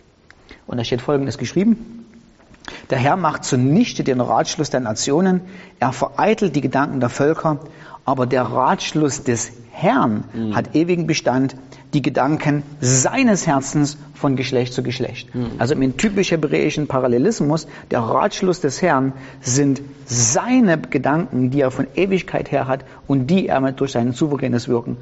Und 0.66 0.78
da 0.78 0.84
steht 0.84 1.00
Folgendes 1.00 1.38
geschrieben. 1.38 2.06
Der 2.90 2.98
Herr 2.98 3.16
macht 3.16 3.44
zunichte 3.44 4.04
den 4.04 4.20
Ratschluss 4.20 4.70
der 4.70 4.80
Nationen, 4.80 5.40
er 5.80 5.92
vereitelt 5.92 6.54
die 6.54 6.60
Gedanken 6.60 7.00
der 7.00 7.08
Völker, 7.08 7.60
aber 8.08 8.24
der 8.24 8.44
Ratschluss 8.44 9.22
des 9.22 9.52
Herrn 9.70 10.24
mhm. 10.32 10.56
hat 10.56 10.74
ewigen 10.74 11.06
Bestand, 11.06 11.54
die 11.92 12.00
Gedanken 12.00 12.62
seines 12.80 13.46
Herzens 13.46 13.98
von 14.14 14.34
Geschlecht 14.34 14.72
zu 14.72 14.82
Geschlecht. 14.82 15.34
Mhm. 15.34 15.50
Also 15.58 15.74
im 15.74 15.96
typisch 15.98 16.30
hebräischen 16.30 16.86
Parallelismus, 16.86 17.66
der 17.90 18.00
Ratschluss 18.00 18.62
des 18.62 18.80
Herrn 18.80 19.12
sind 19.42 19.82
seine 20.06 20.78
Gedanken, 20.78 21.50
die 21.50 21.60
er 21.60 21.70
von 21.70 21.86
Ewigkeit 21.96 22.50
her 22.50 22.66
hat 22.66 22.86
und 23.06 23.26
die 23.26 23.48
er 23.48 23.60
durch 23.72 23.92
sein 23.92 24.14
souveränes 24.14 24.68
Wirken 24.68 24.96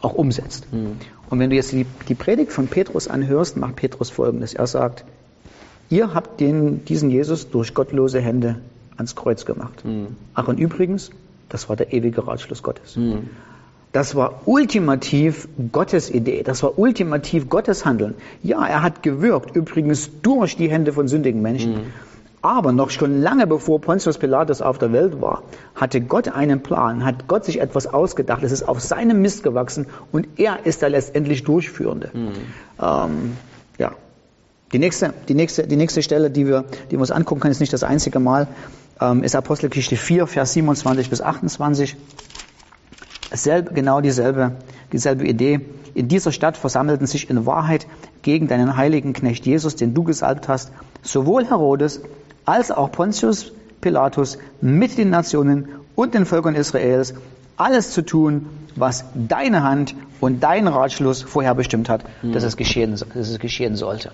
auch 0.00 0.14
umsetzt. 0.14 0.72
Mhm. 0.72 0.98
Und 1.28 1.40
wenn 1.40 1.50
du 1.50 1.56
jetzt 1.56 1.72
die, 1.72 1.84
die 2.08 2.14
Predigt 2.14 2.52
von 2.52 2.68
Petrus 2.68 3.08
anhörst, 3.08 3.56
macht 3.56 3.74
Petrus 3.74 4.10
folgendes. 4.10 4.54
Er 4.54 4.68
sagt, 4.68 5.04
ihr 5.90 6.14
habt 6.14 6.38
den, 6.38 6.84
diesen 6.84 7.10
Jesus 7.10 7.50
durch 7.50 7.74
gottlose 7.74 8.20
Hände 8.20 8.60
ans 8.96 9.16
Kreuz 9.16 9.44
gemacht. 9.46 9.84
Mhm. 9.84 10.14
Ach 10.34 10.46
und 10.46 10.60
übrigens, 10.60 11.10
das 11.48 11.68
war 11.68 11.76
der 11.76 11.92
ewige 11.92 12.26
Ratschluss 12.26 12.62
Gottes. 12.62 12.96
Mhm. 12.96 13.30
Das 13.92 14.14
war 14.14 14.42
ultimativ 14.44 15.48
Gottes 15.72 16.10
Idee, 16.10 16.42
das 16.42 16.62
war 16.62 16.78
ultimativ 16.78 17.48
Gottes 17.48 17.86
Handeln. 17.86 18.14
Ja, 18.42 18.66
er 18.66 18.82
hat 18.82 19.02
gewirkt, 19.02 19.56
übrigens 19.56 20.10
durch 20.20 20.56
die 20.56 20.68
Hände 20.68 20.92
von 20.92 21.08
sündigen 21.08 21.40
Menschen. 21.40 21.72
Mhm. 21.72 21.86
Aber 22.42 22.72
noch 22.72 22.90
schon 22.90 23.22
lange 23.22 23.46
bevor 23.46 23.80
Pontius 23.80 24.18
Pilatus 24.18 24.60
auf 24.60 24.78
der 24.78 24.92
Welt 24.92 25.20
war, 25.20 25.42
hatte 25.74 26.00
Gott 26.00 26.28
einen 26.28 26.62
Plan, 26.62 27.04
hat 27.04 27.26
Gott 27.26 27.44
sich 27.44 27.60
etwas 27.60 27.86
ausgedacht, 27.86 28.42
es 28.42 28.52
ist 28.52 28.68
auf 28.68 28.80
seinem 28.80 29.20
Mist 29.22 29.42
gewachsen 29.42 29.86
und 30.12 30.28
er 30.36 30.64
ist 30.64 30.82
der 30.82 30.90
letztendlich 30.90 31.44
Durchführende. 31.44 32.10
Mhm. 32.12 32.32
Ähm, 32.80 33.36
ja. 33.78 33.92
Die 34.72 34.78
nächste, 34.78 35.14
die, 35.28 35.34
nächste, 35.34 35.66
die 35.66 35.76
nächste 35.76 36.02
Stelle, 36.02 36.30
die 36.30 36.46
wir, 36.46 36.64
die 36.90 36.96
wir 36.96 37.00
uns 37.00 37.10
angucken 37.10 37.40
können, 37.40 37.52
ist 37.52 37.60
nicht 37.60 37.72
das 37.72 37.82
einzige 37.82 38.20
Mal, 38.20 38.46
ähm, 39.00 39.22
ist 39.22 39.34
Apostelgeschichte 39.36 39.96
4, 39.96 40.26
Vers 40.26 40.52
27 40.52 41.10
bis 41.10 41.20
28. 41.20 41.96
Selbe, 43.32 43.74
genau 43.74 44.00
dieselbe, 44.00 44.52
dieselbe 44.92 45.26
Idee. 45.26 45.60
In 45.94 46.08
dieser 46.08 46.32
Stadt 46.32 46.56
versammelten 46.56 47.06
sich 47.06 47.28
in 47.30 47.46
Wahrheit 47.46 47.86
gegen 48.22 48.48
deinen 48.48 48.76
heiligen 48.76 49.12
Knecht 49.12 49.46
Jesus, 49.46 49.76
den 49.76 49.94
du 49.94 50.04
gesalbt 50.04 50.48
hast, 50.48 50.72
sowohl 51.02 51.46
Herodes 51.46 52.00
als 52.44 52.70
auch 52.70 52.92
Pontius 52.92 53.52
Pilatus 53.80 54.38
mit 54.60 54.98
den 54.98 55.10
Nationen 55.10 55.68
und 55.94 56.14
den 56.14 56.26
Völkern 56.26 56.54
Israels, 56.54 57.14
alles 57.56 57.92
zu 57.92 58.02
tun, 58.02 58.46
was 58.74 59.04
deine 59.14 59.62
Hand 59.62 59.94
und 60.20 60.42
dein 60.42 60.68
Ratschluss 60.68 61.22
vorherbestimmt 61.22 61.88
hat, 61.88 62.04
mhm. 62.22 62.32
dass, 62.32 62.42
es 62.42 62.56
geschehen, 62.56 62.92
dass 62.92 63.28
es 63.28 63.38
geschehen 63.38 63.76
sollte. 63.76 64.12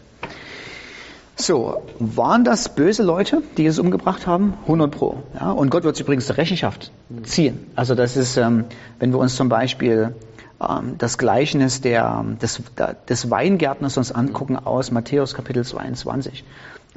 So, 1.37 1.83
waren 1.99 2.45
das 2.45 2.75
böse 2.75 3.03
Leute, 3.03 3.43
die 3.57 3.67
es 3.67 3.79
umgebracht 3.79 4.27
haben? 4.27 4.55
100 4.63 4.91
pro. 4.91 5.23
Ja? 5.39 5.51
Und 5.51 5.71
Gott 5.71 5.85
wird 5.85 5.99
übrigens 5.99 6.27
zur 6.27 6.37
Rechenschaft 6.37 6.93
ziehen. 7.25 7.67
Also 7.75 7.95
das 7.95 8.17
ist, 8.17 8.37
ähm, 8.37 8.65
wenn 8.99 9.13
wir 9.13 9.19
uns 9.19 9.35
zum 9.35 9.49
Beispiel 9.49 10.15
ähm, 10.61 10.97
das 10.99 11.19
Gleichnis 11.19 11.81
der, 11.81 12.25
des, 12.41 12.63
des 13.09 13.31
Weingärtners 13.31 13.97
uns 13.97 14.13
angucken 14.13 14.57
aus 14.57 14.91
Matthäus 14.91 15.35
Kapitel 15.35 15.65
22, 15.65 16.45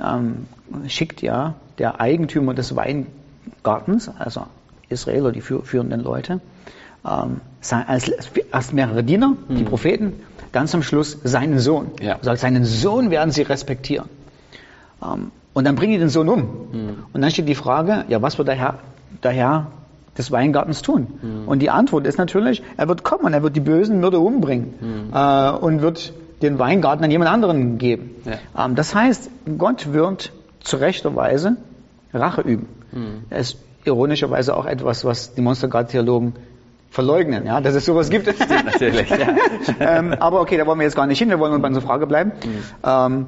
ähm, 0.04 0.48
schickt 0.88 1.22
ja 1.22 1.56
der 1.78 2.02
Eigentümer 2.02 2.54
des 2.54 2.76
Weingartens, 2.76 4.10
also 4.20 4.46
Israel 4.90 5.24
oder 5.24 5.32
die 5.32 5.42
führenden 5.42 6.02
Leute, 6.02 6.42
ähm, 7.06 7.42
als, 7.70 8.12
als 8.52 8.74
mehrere 8.74 9.04
Diener, 9.04 9.36
die 9.50 9.64
mhm. 9.64 9.66
Propheten, 9.66 10.14
dann 10.52 10.68
zum 10.68 10.84
Schluss 10.84 11.18
seinen 11.24 11.60
Sohn. 11.60 11.92
Ja. 12.02 12.18
Also 12.18 12.36
seinen 12.36 12.66
Sohn 12.66 13.10
werden 13.10 13.32
sie 13.32 13.42
respektieren. 13.42 14.10
Ähm, 15.14 15.32
und 15.54 15.66
dann 15.66 15.76
bringen 15.76 15.94
die 15.94 16.00
den 16.00 16.10
Sohn 16.10 16.28
um. 16.28 16.42
Mhm. 16.42 17.04
Und 17.14 17.22
dann 17.22 17.32
steht 17.32 17.48
die 17.48 17.56
Frage, 17.56 18.06
ja, 18.10 18.22
was 18.22 18.38
wird 18.38 18.48
der 18.48 18.56
Herr, 18.56 18.80
der 19.24 19.32
Herr 19.32 19.68
des 20.18 20.32
Weingartens 20.32 20.82
tun? 20.82 21.08
Mhm. 21.22 21.48
Und 21.48 21.60
die 21.60 21.70
Antwort 21.70 22.06
ist 22.06 22.18
natürlich, 22.18 22.62
er 22.78 22.88
wird 22.88 23.04
kommen, 23.04 23.34
er 23.34 23.42
wird 23.42 23.56
die 23.56 23.62
bösen 23.62 24.02
Mörder 24.02 24.20
umbringen 24.20 24.74
mhm. 24.80 25.14
äh, 25.14 25.52
und 25.52 25.82
wird 25.82 26.14
den 26.42 26.60
Weingarten 26.60 27.04
an 27.04 27.12
jemand 27.12 27.32
anderen 27.32 27.78
geben. 27.78 28.12
Ja. 28.26 28.66
Ähm, 28.66 28.76
das 28.76 28.94
heißt, 28.94 29.30
Gott 29.58 29.94
wird 29.94 30.34
zu 30.60 30.78
rechter 30.78 31.16
Weise 31.16 31.56
Rache 32.14 32.42
üben. 32.42 32.68
Mhm. 32.92 33.24
Das 33.30 33.54
ist 33.54 33.58
ironischerweise 33.86 34.58
auch 34.58 34.66
etwas, 34.66 35.06
was 35.06 35.36
die 35.36 35.42
Monstergard-Theologen 35.42 36.34
verleugnen, 36.90 37.46
ja, 37.46 37.62
dass 37.62 37.76
es 37.76 37.86
sowas 37.86 38.10
gibt. 38.10 38.28
Natürlich, 38.66 39.10
ja. 39.10 39.36
ähm, 39.80 40.14
aber 40.20 40.42
okay, 40.42 40.58
da 40.58 40.66
wollen 40.66 40.80
wir 40.80 40.86
jetzt 40.86 40.96
gar 40.96 41.08
nicht 41.08 41.20
hin, 41.20 41.30
wir 41.30 41.40
wollen 41.40 41.62
bei 41.62 41.68
unserer 41.68 41.86
Frage 41.86 42.08
bleiben. 42.08 42.32
Mhm. 42.44 42.64
Ähm, 42.84 43.28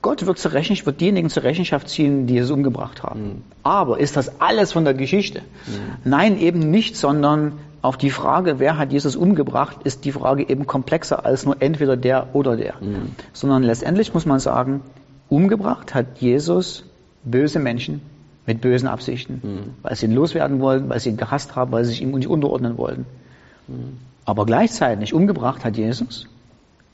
Gott 0.00 0.24
wird, 0.26 0.38
zur 0.38 0.52
Rechenschaft, 0.52 0.86
wird 0.86 1.00
diejenigen 1.00 1.28
zur 1.28 1.42
Rechenschaft 1.42 1.88
ziehen, 1.88 2.26
die 2.26 2.38
es 2.38 2.50
umgebracht 2.50 3.02
haben. 3.02 3.22
Mhm. 3.22 3.42
Aber 3.62 3.98
ist 3.98 4.16
das 4.16 4.40
alles 4.40 4.72
von 4.72 4.84
der 4.84 4.94
Geschichte? 4.94 5.40
Mhm. 5.40 6.10
Nein, 6.10 6.38
eben 6.38 6.70
nicht, 6.70 6.96
sondern 6.96 7.52
auf 7.82 7.96
die 7.96 8.10
Frage, 8.10 8.58
wer 8.58 8.78
hat 8.78 8.92
Jesus 8.92 9.16
umgebracht, 9.16 9.78
ist 9.84 10.04
die 10.04 10.12
Frage 10.12 10.48
eben 10.48 10.66
komplexer 10.66 11.26
als 11.26 11.44
nur 11.44 11.60
entweder 11.60 11.96
der 11.96 12.34
oder 12.34 12.56
der. 12.56 12.74
Mhm. 12.80 13.12
Sondern 13.32 13.64
letztendlich 13.64 14.14
muss 14.14 14.24
man 14.24 14.38
sagen, 14.38 14.82
umgebracht 15.28 15.94
hat 15.94 16.18
Jesus 16.20 16.84
böse 17.24 17.58
Menschen 17.58 18.00
mit 18.46 18.60
bösen 18.60 18.88
Absichten, 18.88 19.74
weil 19.82 19.94
sie 19.94 20.06
ihn 20.06 20.14
loswerden 20.14 20.60
wollten, 20.60 20.88
weil 20.88 20.98
sie 20.98 21.10
ihn 21.10 21.16
gehasst 21.16 21.54
haben, 21.54 21.70
weil 21.70 21.84
sie 21.84 21.90
sich 21.90 22.02
ihm 22.02 22.10
nicht 22.10 22.26
unterordnen 22.26 22.76
wollten. 22.76 23.06
Aber 24.24 24.46
gleichzeitig 24.46 25.14
umgebracht 25.14 25.64
hat 25.64 25.76
Jesus 25.76 26.26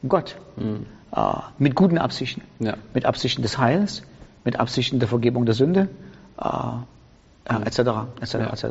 Gott 0.07 0.37
äh, 1.15 1.21
mit 1.59 1.75
guten 1.75 1.99
Absichten, 1.99 2.43
Ja. 2.59 2.75
mit 2.95 3.05
Absichten 3.05 3.43
des 3.43 3.59
Heils, 3.59 4.03
mit 4.45 4.59
Absichten 4.59 4.99
der 4.99 5.09
Vergebung 5.09 5.47
der 5.47 5.55
Sünde, 5.55 5.89
äh, 6.39 6.43
ja, 6.45 6.85
etc. 7.65 7.79
etc. 8.21 8.35
Ja. 8.35 8.53
etc. 8.53 8.65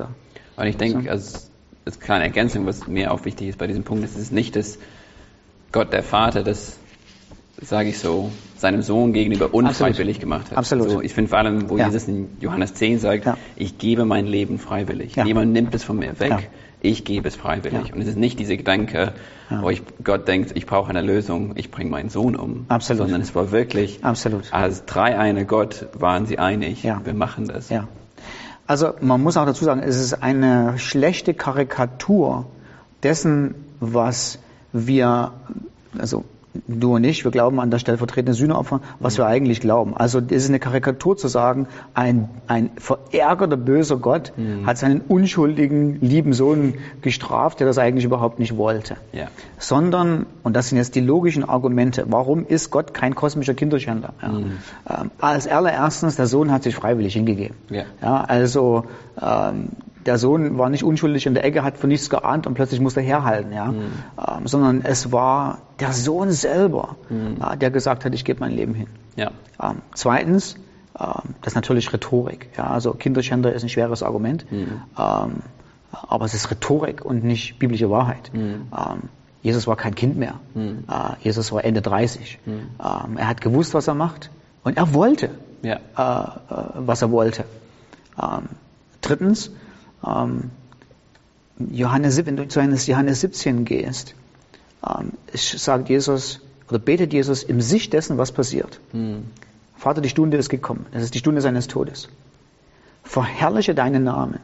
Und 0.56 0.65
ich 0.67 0.77
denke, 0.77 1.10
als, 1.12 1.50
als 1.86 2.00
kleine 2.00 2.24
Ergänzung, 2.25 2.65
was 2.65 2.88
mir 2.88 3.12
auch 3.13 3.25
wichtig 3.25 3.50
ist 3.50 3.58
bei 3.58 3.67
diesem 3.67 3.84
Punkt, 3.84 4.03
ist 4.03 4.15
es 4.15 4.24
ist 4.24 4.32
nicht, 4.34 4.56
dass 4.56 4.77
Gott 5.72 5.91
der 5.94 6.03
Vater 6.03 6.44
das, 6.44 6.77
sage 7.62 7.89
ich 7.89 8.00
so, 8.00 8.32
seinem 8.58 8.82
Sohn 8.82 9.13
gegenüber 9.13 9.53
unfreiwillig 9.53 10.20
gemacht 10.20 10.50
hat. 10.51 10.58
Absolut. 10.58 10.89
So, 10.89 11.01
ich 11.01 11.13
finde 11.13 11.29
vor 11.29 11.39
allem, 11.39 11.70
wo 11.70 11.77
Ja. 11.77 11.86
Jesus 11.88 12.08
in 12.08 12.29
Johannes 12.39 12.74
10 12.74 13.00
sagt, 13.00 13.25
Ja. 13.25 13.38
ich 13.56 13.77
gebe 13.77 14.06
mein 14.06 14.25
Leben 14.25 14.58
freiwillig. 14.60 15.15
Ja. 15.15 15.24
Niemand 15.25 15.51
nimmt 15.53 15.75
es 15.75 15.84
von 15.84 15.98
mir 15.98 16.20
weg. 16.20 16.50
Ich 16.81 17.05
gebe 17.05 17.27
es 17.27 17.36
freiwillig. 17.36 17.88
Ja. 17.89 17.96
Und 17.96 18.01
es 18.01 18.07
ist 18.07 18.17
nicht 18.17 18.39
diese 18.39 18.55
Gedanke, 18.55 19.13
Ja. 19.50 19.62
wo 19.62 19.69
ich, 19.69 19.81
Gott 20.03 20.27
denkt, 20.27 20.51
ich 20.55 20.65
brauche 20.65 20.89
eine 20.89 21.01
Lösung, 21.01 21.53
ich 21.55 21.72
bringe 21.72 21.89
meinen 21.89 22.10
Sohn 22.10 22.36
um. 22.36 22.65
Absolut. 22.69 23.03
Sondern 23.03 23.22
es 23.22 23.34
war 23.34 23.51
wirklich, 23.51 24.03
Absolut. 24.03 24.53
als 24.53 24.86
drei 24.86 25.17
eine 25.17 25.46
Gott 25.46 25.88
waren 25.93 26.25
sie 26.25 26.38
einig, 26.38 26.84
Ja. 26.84 27.01
wir 27.03 27.13
machen 27.13 27.48
das. 27.48 27.69
Ja. 27.69 27.88
Also 28.67 28.93
man 29.01 29.24
muss 29.24 29.38
auch 29.38 29.46
dazu 29.46 29.63
sagen, 29.63 29.81
es 29.81 29.96
ist 30.00 30.22
eine 30.22 30.77
schlechte 30.77 31.34
Karikatur 31.34 32.46
dessen, 33.01 33.55
was 33.79 34.39
wir, 34.74 35.31
also 35.98 36.25
du 36.67 36.95
und 36.95 37.03
ich, 37.03 37.23
wir 37.23 37.31
glauben 37.31 37.59
an 37.59 37.71
das 37.71 37.81
stellvertretende 37.81 38.33
Sühneopfer, 38.33 38.81
was 38.99 39.17
wir 39.17 39.25
eigentlich 39.25 39.61
glauben. 39.61 39.95
Also 39.95 40.19
es 40.19 40.43
ist 40.43 40.49
eine 40.49 40.59
Karikatur 40.59 41.17
zu 41.17 41.27
sagen, 41.27 41.67
ein, 41.93 42.29
ein 42.47 42.71
verärgerter, 42.77 43.57
böser 43.57 43.97
Gott 43.97 44.33
hat 44.65 44.77
seinen 44.77 45.01
unschuldigen, 45.01 45.99
lieben 46.01 46.33
Sohn 46.33 46.75
gestraft, 47.01 47.59
der 47.59 47.67
das 47.67 47.77
eigentlich 47.77 48.05
überhaupt 48.05 48.39
nicht 48.39 48.57
wollte. 48.57 48.97
Ja. 49.11 49.27
Sondern, 49.57 50.25
und 50.43 50.55
das 50.55 50.69
sind 50.69 50.77
jetzt 50.77 50.95
die 50.95 51.01
logischen 51.01 51.43
Argumente, 51.43 52.05
warum 52.07 52.45
ist 52.45 52.71
Gott 52.71 52.93
kein 52.93 53.15
kosmischer 53.15 53.53
Kinderschänder? 53.53 54.13
Ja. 54.21 54.29
Ähm, 55.01 55.11
als 55.19 55.47
allererstens, 55.47 56.15
der 56.15 56.27
Sohn 56.27 56.51
hat 56.51 56.63
sich 56.63 56.75
freiwillig 56.75 57.13
hingegeben. 57.13 57.55
Ja. 57.69 57.83
Ja, 58.01 58.21
also 58.21 58.85
ähm, 59.21 59.69
der 60.07 60.17
Sohn 60.17 60.57
war 60.57 60.69
nicht 60.69 60.83
unschuldig 60.83 61.25
in 61.27 61.33
der 61.35 61.43
Ecke, 61.45 61.63
hat 61.63 61.77
von 61.77 61.89
nichts 61.89 62.09
geahnt 62.09 62.47
und 62.47 62.53
plötzlich 62.55 62.79
musste 62.79 63.01
er 63.01 63.05
herhalten, 63.05 63.51
ja. 63.53 63.67
Ähm, 63.69 64.47
sondern 64.47 64.81
es 64.83 65.11
war 65.11 65.59
der 65.79 65.91
Sohn 65.93 66.31
selber, 66.31 66.95
äh, 67.09 67.57
der 67.57 67.69
gesagt 67.69 68.05
hat, 68.05 68.13
ich 68.15 68.25
gebe 68.25 68.39
mein 68.39 68.51
Leben 68.53 68.73
hin. 68.73 68.87
Ja. 69.15 69.31
Ähm, 69.61 69.81
zweitens, 69.93 70.55
ähm, 70.99 71.35
das 71.41 71.51
ist 71.51 71.55
natürlich 71.55 71.91
Rhetorik. 71.93 72.49
Ja, 72.57 72.67
also 72.67 72.93
Kinderschänder 72.93 73.53
ist 73.53 73.63
ein 73.63 73.69
schweres 73.69 74.01
Argument, 74.01 74.45
ähm, 74.51 74.77
aber 74.97 76.25
es 76.25 76.33
ist 76.33 76.49
Rhetorik 76.51 77.05
und 77.05 77.23
nicht 77.23 77.59
biblische 77.59 77.89
Wahrheit. 77.89 78.31
Ähm, 78.33 78.63
Jesus 79.43 79.67
war 79.67 79.75
kein 79.75 79.95
Kind 79.95 80.17
mehr. 80.17 80.35
Äh, 80.55 80.69
Jesus 81.21 81.51
war 81.51 81.63
Ende 81.63 81.81
30. 81.81 82.39
Ähm, 82.47 83.17
er 83.17 83.27
hat 83.27 83.41
gewusst, 83.41 83.73
was 83.73 83.87
er 83.87 83.93
macht 83.93 84.29
und 84.63 84.77
er 84.77 84.93
wollte, 84.93 85.29
Ja. 85.61 85.75
äh, 85.75 86.53
äh, 86.53 86.63
was 86.75 87.01
er 87.01 87.11
wollte. 87.11 87.45
Ähm, 88.21 88.49
drittens, 89.01 89.51
ähm, 90.07 90.51
Johannes, 91.71 92.23
wenn 92.25 92.37
du 92.37 92.47
zu 92.47 92.59
Johannes- 92.59 92.87
Johannes 92.87 93.21
17 93.21 93.65
gehst, 93.65 94.15
ähm, 94.87 95.13
es 95.33 95.49
sagt 95.51 95.89
Jesus 95.89 96.41
oder 96.69 96.79
betet 96.79 97.13
Jesus 97.13 97.43
im 97.43 97.61
Sicht 97.61 97.93
dessen, 97.93 98.17
was 98.17 98.31
passiert. 98.31 98.79
Vater, 99.75 100.01
die 100.01 100.09
Stunde 100.09 100.37
ist 100.37 100.49
gekommen. 100.49 100.85
Das 100.91 101.03
ist 101.03 101.13
die 101.13 101.19
Stunde 101.19 101.41
seines 101.41 101.67
Todes. 101.67 102.09
Verherrliche 103.03 103.73
deinen 103.73 104.03
Namen. 104.03 104.39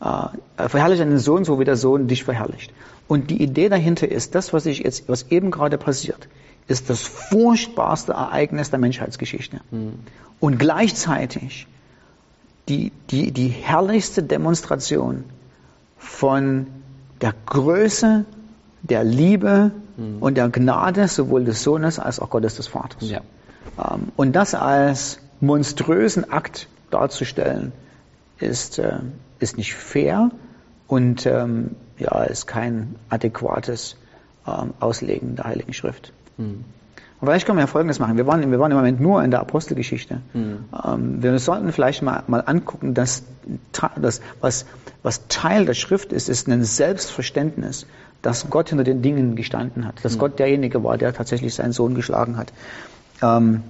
Äh, 0.00 0.68
verherrliche 0.68 1.04
deinen 1.04 1.18
Sohn, 1.18 1.44
so 1.44 1.58
wie 1.58 1.64
der 1.64 1.76
Sohn 1.76 2.06
dich 2.06 2.22
verherrlicht. 2.24 2.72
Und 3.08 3.30
die 3.30 3.42
Idee 3.42 3.68
dahinter 3.68 4.08
ist, 4.08 4.34
das, 4.34 4.52
was 4.52 4.66
ich 4.66 4.80
jetzt, 4.80 5.08
was 5.08 5.30
eben 5.30 5.50
gerade 5.50 5.78
passiert, 5.78 6.28
ist 6.68 6.90
das 6.90 7.02
furchtbarste 7.02 8.12
Ereignis 8.12 8.70
der 8.70 8.78
Menschheitsgeschichte. 8.78 9.60
Und 10.40 10.58
gleichzeitig 10.58 11.66
die, 12.68 12.92
die, 13.10 13.30
die 13.32 13.48
herrlichste 13.48 14.22
Demonstration 14.22 15.24
von 15.98 16.66
der 17.20 17.34
Größe, 17.46 18.24
der 18.82 19.04
Liebe 19.04 19.72
und 20.20 20.36
der 20.36 20.48
Gnade 20.48 21.08
sowohl 21.08 21.44
des 21.44 21.62
Sohnes 21.62 21.98
als 21.98 22.20
auch 22.20 22.30
Gottes 22.30 22.56
des 22.56 22.66
Vaters. 22.66 23.08
Ja. 23.08 23.20
Ähm, 23.78 24.08
Und 24.16 24.32
das 24.32 24.54
als 24.54 25.18
monströsen 25.40 26.30
Akt 26.30 26.68
darzustellen, 26.90 27.72
ist, 28.38 28.78
äh, 28.78 28.98
ist 29.38 29.56
nicht 29.56 29.74
fair 29.74 30.30
und 30.86 31.26
ähm, 31.26 31.76
ja, 31.98 32.22
ist 32.24 32.46
kein 32.46 32.96
adäquates 33.08 33.96
ähm, 34.46 34.74
Auslegen 34.80 35.36
der 35.36 35.46
Heiligen 35.46 35.72
Schrift. 35.72 36.12
Und 37.20 37.28
vielleicht 37.28 37.46
können 37.46 37.56
wir 37.56 37.62
ja 37.62 37.66
Folgendes 37.66 37.98
machen. 37.98 38.16
Wir 38.16 38.26
waren, 38.26 38.50
wir 38.50 38.58
waren 38.58 38.70
im 38.70 38.76
Moment 38.76 39.00
nur 39.00 39.24
in 39.24 39.30
der 39.30 39.40
Apostelgeschichte. 39.40 40.20
Ähm, 40.84 41.22
wir 41.22 41.38
sollten 41.38 41.72
vielleicht 41.72 42.02
mal, 42.02 42.22
mal 42.26 42.40
angucken, 42.40 42.92
dass, 42.92 43.22
dass 43.72 44.20
was, 44.40 44.66
was 45.02 45.26
Teil 45.28 45.64
der 45.64 45.74
Schrift 45.74 46.12
ist, 46.12 46.28
ist 46.28 46.46
ein 46.48 46.62
Selbstverständnis, 46.64 47.86
dass 48.20 48.50
Gott 48.50 48.68
hinter 48.68 48.84
den 48.84 49.02
Dingen 49.02 49.34
gestanden 49.36 49.86
hat, 49.86 50.04
dass 50.04 50.18
Gott 50.18 50.38
derjenige 50.38 50.84
war, 50.84 50.98
der 50.98 51.14
tatsächlich 51.14 51.54
seinen 51.54 51.72
Sohn 51.72 51.94
geschlagen 51.94 52.36
hat. 52.36 52.52
Ähm, 53.22 53.62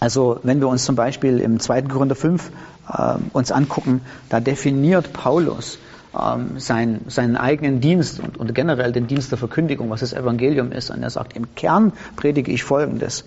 also 0.00 0.40
wenn 0.42 0.60
wir 0.60 0.68
uns 0.68 0.84
zum 0.84 0.96
Beispiel 0.96 1.38
im 1.38 1.60
2. 1.60 1.82
Korinther 1.82 2.16
5 2.16 2.50
ähm, 2.98 3.30
uns 3.32 3.50
angucken, 3.50 4.02
da 4.28 4.40
definiert 4.40 5.12
Paulus 5.14 5.78
ähm, 6.18 6.58
sein, 6.58 7.00
seinen 7.08 7.36
eigenen 7.36 7.80
Dienst 7.80 8.20
und, 8.20 8.36
und 8.36 8.54
generell 8.54 8.92
den 8.92 9.06
Dienst 9.06 9.30
der 9.30 9.38
Verkündigung, 9.38 9.90
was 9.90 10.00
das 10.00 10.12
Evangelium 10.12 10.72
ist. 10.72 10.90
Und 10.90 11.02
er 11.02 11.10
sagt, 11.10 11.36
im 11.36 11.54
Kern 11.54 11.92
predige 12.16 12.52
ich 12.52 12.62
Folgendes. 12.62 13.24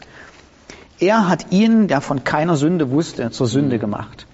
Er 0.99 1.27
hat 1.27 1.51
ihn, 1.51 1.87
der 1.87 2.01
von 2.01 2.23
keiner 2.23 2.55
Sünde 2.55 2.89
wusste, 2.89 3.29
zur 3.31 3.47
Sünde 3.47 3.79
gemacht. 3.79 4.25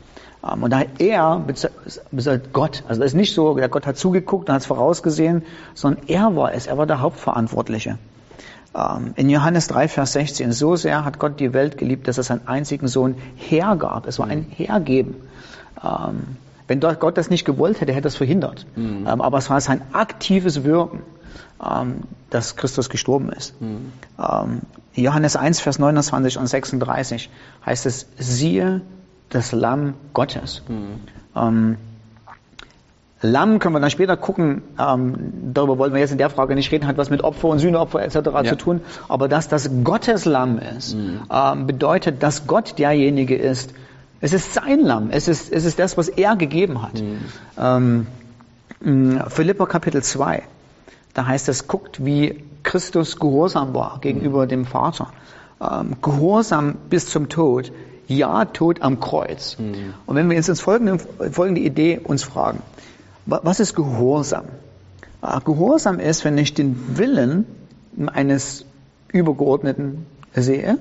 Ähm, 0.44 0.64
Und 0.64 0.72
da 0.72 0.84
er, 1.00 1.40
beziehungsweise 1.40 2.42
Gott, 2.52 2.84
also 2.88 3.02
das 3.02 3.12
ist 3.12 3.16
nicht 3.16 3.34
so, 3.34 3.56
der 3.56 3.70
Gott 3.70 3.86
hat 3.86 3.98
zugeguckt 3.98 4.50
und 4.50 4.54
hat 4.56 4.62
es 4.62 4.68
vorausgesehen, 4.68 5.44
sondern 5.74 6.04
er 6.08 6.36
war 6.36 6.54
es, 6.54 6.68
er 6.68 6.78
war 6.78 6.86
der 6.86 7.02
Hauptverantwortliche. 7.02 7.98
Ähm, 8.76 9.14
In 9.16 9.30
Johannes 9.30 9.68
3, 9.68 9.88
Vers 9.88 10.14
16, 10.14 10.52
so 10.52 10.76
sehr 10.76 11.06
hat 11.06 11.20
Gott 11.20 11.40
die 11.40 11.54
Welt 11.54 11.78
geliebt, 11.78 12.08
dass 12.08 12.18
er 12.18 12.24
seinen 12.24 12.48
einzigen 12.48 12.88
Sohn 12.88 13.16
hergab. 13.36 14.08
Es 14.08 14.20
war 14.20 14.28
ein 14.28 14.46
Hergeben. 14.50 15.16
Wenn 16.74 16.80
Gott 16.80 17.18
das 17.18 17.30
nicht 17.30 17.46
gewollt 17.46 17.82
hätte, 17.82 17.94
hätte 17.94 18.08
er 18.08 18.10
es 18.10 18.16
verhindert. 18.16 18.66
Ähm, 19.06 19.22
Aber 19.22 19.38
es 19.38 19.50
war 19.50 19.62
sein 19.62 19.82
aktives 19.94 20.64
Wirken, 20.64 21.04
ähm, 21.64 22.02
dass 22.32 22.56
Christus 22.56 22.90
gestorben 22.90 23.30
ist. 23.30 23.54
Ähm, 24.18 24.62
Johannes 24.96 25.36
1, 25.36 25.60
Vers 25.60 25.78
29 25.78 26.40
und 26.40 26.48
36 26.48 27.30
heißt 27.64 27.86
es, 27.86 28.08
siehe 28.18 28.82
das 29.30 29.52
Lamm 29.52 29.94
Gottes. 30.14 30.64
Ähm, 31.36 31.78
Lamm 33.22 33.60
können 33.60 33.76
wir 33.76 33.80
dann 33.80 33.92
später 33.92 34.18
gucken, 34.18 34.64
ähm, 34.80 35.54
darüber 35.54 35.78
wollen 35.78 35.94
wir 35.94 36.00
jetzt 36.02 36.12
in 36.12 36.18
der 36.18 36.30
Frage 36.32 36.56
nicht 36.56 36.72
reden, 36.72 36.88
hat 36.88 36.98
was 36.98 37.10
mit 37.10 37.24
Opfer 37.24 37.48
und 37.50 37.60
Sühneopfer 37.60 38.02
etc. 38.04 38.16
zu 38.50 38.56
tun, 38.58 38.82
aber 39.08 39.28
dass 39.30 39.48
das 39.48 39.70
Gottes 39.84 40.26
Lamm 40.26 40.58
ist, 40.58 40.94
ähm, 41.32 41.68
bedeutet, 41.68 42.22
dass 42.24 42.48
Gott 42.48 42.80
derjenige 42.80 43.36
ist, 43.36 43.74
es 44.24 44.32
ist 44.34 44.54
sein 44.54 44.80
Lamm, 44.80 45.10
es 45.12 45.28
ist, 45.28 45.52
es 45.52 45.66
ist 45.66 45.80
das, 45.80 45.98
was 45.98 46.08
er 46.10 46.36
gegeben 46.36 46.82
hat. 46.82 47.02
Ähm, 47.58 48.08
mh, 48.82 49.30
Philippa 49.30 49.66
Kapitel 49.66 50.02
2, 50.02 50.44
da 51.14 51.26
heißt 51.28 51.50
es, 51.50 51.68
guckt, 51.68 52.04
wie 52.06 52.44
Christus 52.64 53.20
gehorsam 53.20 53.74
war 53.74 54.00
gegenüber 54.02 54.48
dem 54.48 54.66
Vater. 54.66 55.12
Ähm, 55.62 55.98
gehorsam 56.02 56.76
bis 56.90 57.08
zum 57.08 57.28
Tod, 57.30 57.72
ja, 58.08 58.46
Tod 58.46 58.82
am 58.82 59.00
Kreuz. 59.00 59.58
Und 60.06 60.16
wenn 60.16 60.30
wir 60.30 60.36
jetzt 60.38 60.50
ins 60.50 60.62
folgende, 60.62 61.00
folgende 61.32 61.62
Idee 61.62 62.00
uns 62.04 62.24
fragen, 62.24 62.62
wa- 63.26 63.42
was 63.44 63.60
ist 63.60 63.76
Gehorsam? 63.76 64.46
Äh, 65.22 65.40
Gehorsam 65.44 66.00
ist, 66.00 66.24
wenn 66.26 66.38
ich 66.38 66.54
den 66.54 66.98
Willen 66.98 67.46
eines 68.08 68.66
Übergeordneten 69.12 70.06
sehe 70.42 70.78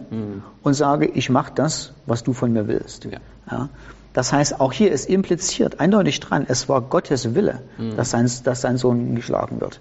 und 0.62 0.75
sage, 0.75 1.07
ich 1.07 1.29
mache 1.29 1.53
das, 1.55 1.93
was 2.07 2.23
du 2.23 2.33
von 2.33 2.53
mir 2.53 2.69
willst. 2.69 3.05
Ja. 3.05 3.19
Ja. 3.51 3.69
Das 4.12 4.33
heißt, 4.33 4.61
auch 4.61 4.73
hier 4.73 4.93
ist 4.93 5.09
impliziert, 5.09 5.81
eindeutig 5.81 6.21
dran, 6.21 6.45
es 6.49 6.69
war 6.69 6.83
Gottes 6.83 7.35
Wille, 7.35 7.62
dass, 7.97 8.11
sein, 8.11 8.31
dass 8.45 8.61
sein 8.61 8.77
Sohn 8.77 9.15
geschlagen 9.15 9.61
wird. 9.61 9.81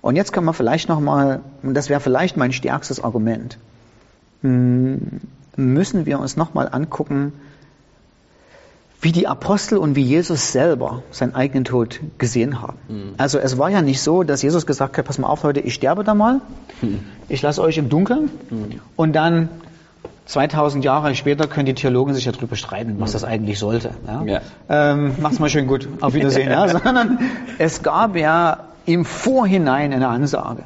Und 0.00 0.16
jetzt 0.16 0.32
kann 0.32 0.44
man 0.44 0.54
vielleicht 0.54 0.88
nochmal, 0.88 1.40
und 1.62 1.74
das 1.74 1.88
wäre 1.88 2.00
vielleicht 2.00 2.36
mein 2.36 2.52
stärkstes 2.52 3.02
Argument, 3.02 3.58
hm, 4.42 5.20
müssen 5.56 6.06
wir 6.06 6.20
uns 6.20 6.36
nochmal 6.36 6.68
angucken, 6.70 7.32
wie 9.00 9.12
die 9.12 9.28
Apostel 9.28 9.78
und 9.78 9.94
wie 9.94 10.02
Jesus 10.02 10.52
selber 10.52 11.02
seinen 11.10 11.34
eigenen 11.34 11.64
Tod 11.64 12.00
gesehen 12.18 12.60
haben. 12.60 12.78
Also 13.16 13.38
es 13.38 13.56
war 13.56 13.70
ja 13.70 13.80
nicht 13.80 14.02
so, 14.02 14.24
dass 14.24 14.42
Jesus 14.42 14.66
gesagt 14.66 14.98
hat, 14.98 15.04
pass 15.04 15.18
mal 15.18 15.28
auf 15.28 15.44
Leute, 15.44 15.60
ich 15.60 15.74
sterbe 15.74 16.02
da 16.04 16.14
mal, 16.14 16.40
ich 17.28 17.42
lasse 17.42 17.62
euch 17.62 17.78
im 17.78 17.88
Dunkeln 17.88 18.30
und 18.96 19.14
dann 19.14 19.48
2000 20.26 20.84
Jahre 20.84 21.14
später 21.14 21.46
können 21.46 21.66
die 21.66 21.74
Theologen 21.74 22.12
sich 22.12 22.26
ja 22.26 22.32
darüber 22.32 22.54
streiten, 22.56 22.96
was 22.98 23.12
das 23.12 23.24
eigentlich 23.24 23.58
sollte. 23.58 23.92
Ja? 24.06 24.22
Ja. 24.24 24.40
Ähm, 24.68 25.14
mach's 25.20 25.38
mal 25.38 25.48
schön 25.48 25.66
gut, 25.66 25.88
auf 26.00 26.12
Wiedersehen. 26.14 26.50
ja? 26.50 26.68
Sondern 26.84 27.18
es 27.58 27.82
gab 27.82 28.14
ja 28.14 28.64
im 28.84 29.04
Vorhinein 29.04 29.92
eine 29.92 30.08
Ansage. 30.08 30.64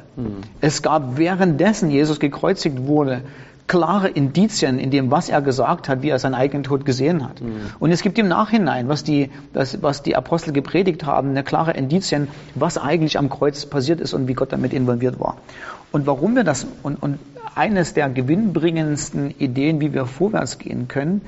Es 0.59 0.81
gab 0.81 1.17
währenddessen 1.17 1.89
Jesus 1.91 2.19
gekreuzigt 2.19 2.87
wurde, 2.87 3.21
klare 3.67 4.09
Indizien 4.09 4.77
in 4.79 4.91
dem, 4.91 5.09
was 5.09 5.29
er 5.29 5.41
gesagt 5.41 5.89
hat, 5.89 6.01
wie 6.01 6.09
er 6.09 6.19
seinen 6.19 6.35
eigenen 6.35 6.63
Tod 6.63 6.85
gesehen 6.85 7.23
hat. 7.23 7.41
Und 7.79 7.91
es 7.91 8.01
gibt 8.01 8.17
im 8.19 8.27
Nachhinein, 8.27 8.89
was 8.89 9.03
die, 9.03 9.29
das, 9.53 9.81
was 9.81 10.03
die 10.03 10.15
Apostel 10.15 10.53
gepredigt 10.53 11.05
haben, 11.05 11.29
eine 11.29 11.43
klare 11.43 11.71
Indizien, 11.71 12.27
was 12.55 12.77
eigentlich 12.77 13.17
am 13.17 13.29
Kreuz 13.29 13.65
passiert 13.65 14.01
ist 14.01 14.13
und 14.13 14.27
wie 14.27 14.33
Gott 14.33 14.51
damit 14.51 14.73
involviert 14.73 15.19
war. 15.19 15.37
Und 15.91 16.07
warum 16.07 16.35
wir 16.35 16.43
das, 16.43 16.65
und, 16.81 17.01
und 17.01 17.19
eines 17.55 17.93
der 17.93 18.09
gewinnbringendsten 18.09 19.31
Ideen, 19.31 19.79
wie 19.79 19.93
wir 19.93 20.05
vorwärts 20.05 20.57
gehen 20.57 20.87
können, 20.87 21.21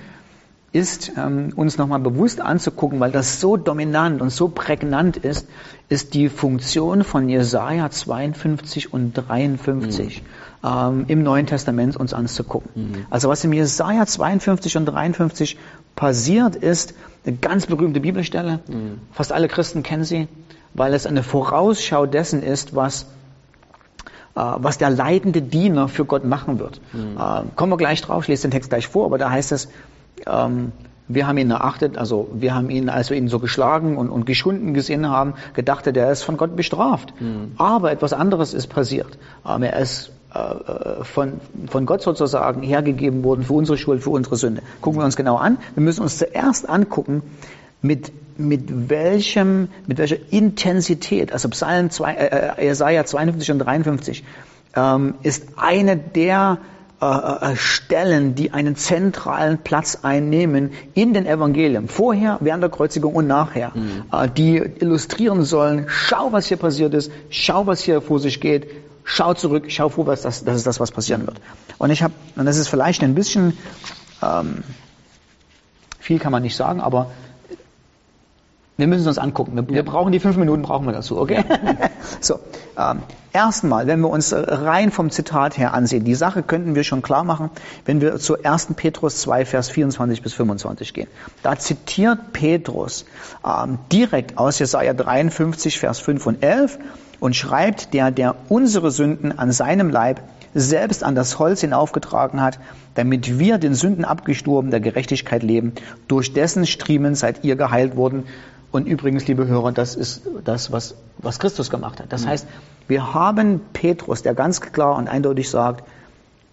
ist, 0.76 1.14
ähm, 1.18 1.54
uns 1.56 1.78
nochmal 1.78 2.00
bewusst 2.00 2.42
anzugucken, 2.42 3.00
weil 3.00 3.12
das 3.12 3.40
so 3.40 3.56
dominant 3.56 4.22
und 4.22 4.30
so 4.30 4.50
prägnant 4.50 5.16
ist, 5.16 5.48
ist 5.88 6.14
die 6.14 6.28
Funktion 6.28 7.06
von 7.06 7.30
Jesaja 7.30 7.90
52 7.90 8.92
und 8.92 9.14
53 9.14 10.22
mhm. 10.22 10.70
ähm, 10.70 11.06
im 11.08 11.24
Neuen 11.24 11.48
Testament 11.48 11.96
uns 11.96 12.14
anzugucken. 12.14 12.72
Mhm. 12.76 13.06
Also 13.10 13.30
was 13.30 13.46
im 13.46 13.54
Jesaja 13.54 14.06
52 14.06 14.76
und 14.76 14.86
53 14.86 15.58
passiert, 15.96 16.58
ist 16.58 16.94
eine 17.26 17.38
ganz 17.38 17.68
berühmte 17.68 18.02
Bibelstelle. 18.02 18.60
Mhm. 18.68 19.00
Fast 19.14 19.32
alle 19.32 19.48
Christen 19.48 19.82
kennen 19.82 20.04
sie, 20.04 20.28
weil 20.74 20.94
es 20.94 21.08
eine 21.08 21.24
Vorausschau 21.24 22.06
dessen 22.06 22.44
ist, 22.44 22.76
was 22.76 23.04
äh, 24.36 24.42
was 24.42 24.78
der 24.78 24.90
leidende 24.90 25.42
Diener 25.42 25.88
für 25.88 26.04
Gott 26.04 26.26
machen 26.26 26.60
wird. 26.60 26.82
Mhm. 26.92 27.18
Äh, 27.18 27.44
kommen 27.56 27.72
wir 27.72 27.78
gleich 27.78 28.02
drauf, 28.02 28.24
ich 28.24 28.28
lese 28.28 28.42
den 28.42 28.52
Text 28.52 28.72
gleich 28.72 28.90
vor, 28.90 29.06
aber 29.06 29.18
da 29.18 29.30
heißt 29.30 29.54
es, 29.54 29.70
ähm, 30.26 30.72
wir 31.08 31.28
haben 31.28 31.38
ihn 31.38 31.52
erachtet, 31.52 31.98
also 31.98 32.30
wir 32.34 32.56
haben 32.56 32.70
ihn, 32.70 32.90
als 32.90 33.10
wir 33.10 33.18
ihn 33.18 33.28
so 33.28 33.40
geschlagen 33.40 33.98
und, 33.98 34.10
und 34.10 34.26
geschunden 34.26 34.74
gesehen 34.74 35.08
haben, 35.08 35.36
gedacht, 35.54 35.86
der 35.86 36.12
ist 36.12 36.24
von 36.24 36.38
Gott 36.38 36.56
bestraft. 36.56 37.14
Mhm. 37.20 37.52
Aber 37.58 37.92
etwas 37.92 38.14
anderes 38.14 38.54
ist 38.54 38.68
passiert. 38.68 39.18
Ähm, 39.48 39.64
er 39.64 39.80
ist 39.80 40.12
äh, 40.34 41.04
von, 41.04 41.34
von 41.68 41.86
Gott 41.86 42.02
sozusagen 42.02 42.64
hergegeben 42.64 43.24
worden 43.24 43.44
für 43.44 43.54
unsere 43.54 43.78
Schuld, 43.78 44.02
für 44.02 44.10
unsere 44.10 44.36
Sünde. 44.36 44.64
Gucken 44.82 45.00
wir 45.00 45.06
uns 45.06 45.16
genau 45.16 45.38
an. 45.38 45.60
Wir 45.76 45.84
müssen 45.84 46.02
uns 46.02 46.18
zuerst 46.18 46.68
angucken, 46.68 47.22
mit, 47.82 48.12
mit 48.38 48.90
welchem, 48.90 49.70
mit 49.86 50.00
welcher 50.00 50.18
Intensität, 50.32 51.32
also 51.32 51.50
Psalm 51.50 51.92
2, 51.92 52.14
äh, 52.14 52.66
Jesaja 52.66 53.06
52 53.06 53.52
und 53.52 53.60
53, 53.60 54.24
ähm, 54.76 55.14
ist 55.22 55.46
eine 55.56 55.96
der 55.98 56.58
äh, 57.06 57.52
äh, 57.52 57.56
Stellen, 57.56 58.36
die 58.36 58.52
einen 58.52 58.76
zentralen 58.76 59.60
Platz 59.60 60.00
einnehmen 60.02 60.72
in 60.94 61.14
den 61.14 61.26
Evangelien, 61.26 61.88
vorher, 61.88 62.38
während 62.42 62.64
der 62.64 62.70
Kreuzigung 62.70 63.14
und 63.16 63.28
nachher, 63.28 63.72
mhm. 63.76 64.04
äh, 64.12 64.28
die 64.30 64.58
illustrieren 64.58 65.44
sollen, 65.44 65.86
schau, 65.88 66.32
was 66.32 66.48
hier 66.48 66.58
passiert 66.58 66.94
ist, 66.94 67.12
schau, 67.30 67.68
was 67.68 67.82
hier 67.82 68.02
vor 68.02 68.20
sich 68.20 68.42
geht, 68.42 68.68
schau 69.04 69.34
zurück, 69.34 69.66
schau 69.68 69.90
vorwärts, 69.90 70.24
das, 70.24 70.44
das 70.44 70.58
ist 70.58 70.68
das, 70.68 70.80
was 70.80 70.92
passieren 70.92 71.28
wird. 71.28 71.38
Und 71.78 71.92
ich 71.92 72.02
habe, 72.02 72.14
und 72.36 72.46
das 72.46 72.58
ist 72.58 72.70
vielleicht 72.70 73.04
ein 73.04 73.14
bisschen, 73.14 73.58
ähm, 74.24 74.64
viel 76.00 76.20
kann 76.20 76.32
man 76.32 76.42
nicht 76.42 76.56
sagen, 76.56 76.82
aber 76.82 77.12
wir 78.78 78.88
müssen 78.88 79.08
uns 79.08 79.18
angucken. 79.18 79.56
Wir, 79.56 79.68
wir, 79.68 79.84
brauchen 79.84 80.12
die 80.12 80.20
fünf 80.20 80.38
Minuten, 80.38 80.62
brauchen 80.62 80.86
wir 80.86 80.94
dazu, 80.94 81.18
okay? 81.18 81.44
so, 82.20 82.40
ähm, 82.78 83.00
erstmal, 83.32 83.88
wenn 83.88 84.02
wir 84.02 84.10
uns 84.10 84.34
rein 84.36 84.92
vom 84.92 85.10
Zitat 85.12 85.58
her 85.58 85.74
ansehen, 85.74 86.04
die 86.04 86.16
Sache 86.16 86.44
könnten 86.44 86.76
wir 86.76 86.84
schon 86.84 87.02
klar 87.02 87.24
machen, 87.24 87.50
wenn 87.86 88.02
wir 88.02 88.18
zu 88.18 88.44
1. 88.44 88.70
Petrus 88.76 89.22
2, 89.22 89.46
Vers 89.46 89.70
24 89.70 90.22
bis 90.22 90.34
25 90.34 90.94
gehen. 90.94 91.08
Da 91.42 91.58
zitiert 91.58 92.34
Petrus 92.34 93.06
ähm, 93.46 93.80
direkt 93.92 94.38
aus 94.38 94.60
Jesaja 94.60 94.94
53, 94.94 95.80
Vers 95.80 96.00
5 96.00 96.26
und 96.28 96.44
11 96.44 96.80
und 97.20 97.36
schreibt, 97.36 97.94
der, 97.94 98.12
der 98.12 98.36
unsere 98.50 98.92
Sünden 98.92 99.38
an 99.38 99.52
seinem 99.52 99.90
Leib 99.90 100.22
selbst 100.54 101.04
an 101.04 101.16
das 101.16 101.38
Holz 101.38 101.62
hinaufgetragen 101.62 102.42
hat, 102.42 102.60
damit 102.96 103.38
wir 103.40 103.58
den 103.58 103.76
Sünden 103.76 104.06
abgestorben 104.06 104.72
der 104.72 104.80
Gerechtigkeit 104.80 105.44
leben. 105.44 105.74
Durch 106.08 106.34
dessen 106.34 106.66
Striemen 106.66 107.14
seid 107.14 107.44
ihr 107.44 107.58
geheilt 107.58 107.98
worden. 107.98 108.24
Und 108.76 108.88
übrigens, 108.88 109.26
liebe 109.26 109.48
Hörer, 109.48 109.72
das 109.72 109.96
ist 109.96 110.24
das, 110.44 110.70
was, 110.70 110.96
was 111.18 111.40
Christus 111.40 111.70
gemacht 111.70 112.02
hat. 112.02 112.12
Das 112.12 112.26
mhm. 112.26 112.30
heißt, 112.30 112.48
wir 112.90 113.14
haben 113.14 113.62
Petrus, 113.72 114.22
der 114.22 114.34
ganz 114.34 114.60
klar 114.60 114.98
und 114.98 115.08
eindeutig 115.08 115.50
sagt, 115.50 115.86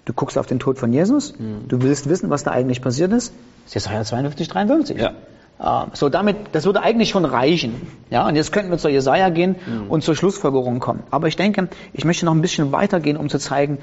du 0.04 0.12
guckst 0.12 0.38
auf 0.38 0.46
den 0.46 0.60
Tod 0.60 0.78
von 0.78 0.92
Jesus, 0.92 1.36
mhm. 1.36 1.66
du 1.66 1.82
willst 1.82 2.08
wissen, 2.08 2.30
was 2.30 2.44
da 2.44 2.52
eigentlich 2.52 2.80
passiert 2.80 3.12
ist. 3.12 3.32
Jesaja 3.68 4.04
52, 4.04 4.46
53. 4.46 4.98
Ja. 4.98 5.14
Uh, 5.60 5.90
so 5.94 6.08
damit, 6.08 6.36
das 6.52 6.64
würde 6.64 6.82
eigentlich 6.82 7.10
schon 7.10 7.24
reichen. 7.24 7.74
Ja, 8.10 8.28
und 8.28 8.36
jetzt 8.36 8.52
könnten 8.52 8.70
wir 8.70 8.78
zur 8.78 8.90
Jesaja 8.90 9.28
gehen 9.28 9.56
mhm. 9.66 9.90
und 9.90 10.04
zur 10.04 10.14
Schlussfolgerung 10.14 10.78
kommen. 10.78 11.02
Aber 11.10 11.26
ich 11.26 11.34
denke, 11.34 11.68
ich 11.92 12.04
möchte 12.04 12.24
noch 12.24 12.34
ein 12.34 12.40
bisschen 12.40 12.70
weitergehen, 12.70 13.16
um 13.16 13.30
zu 13.30 13.38
zeigen, 13.38 13.78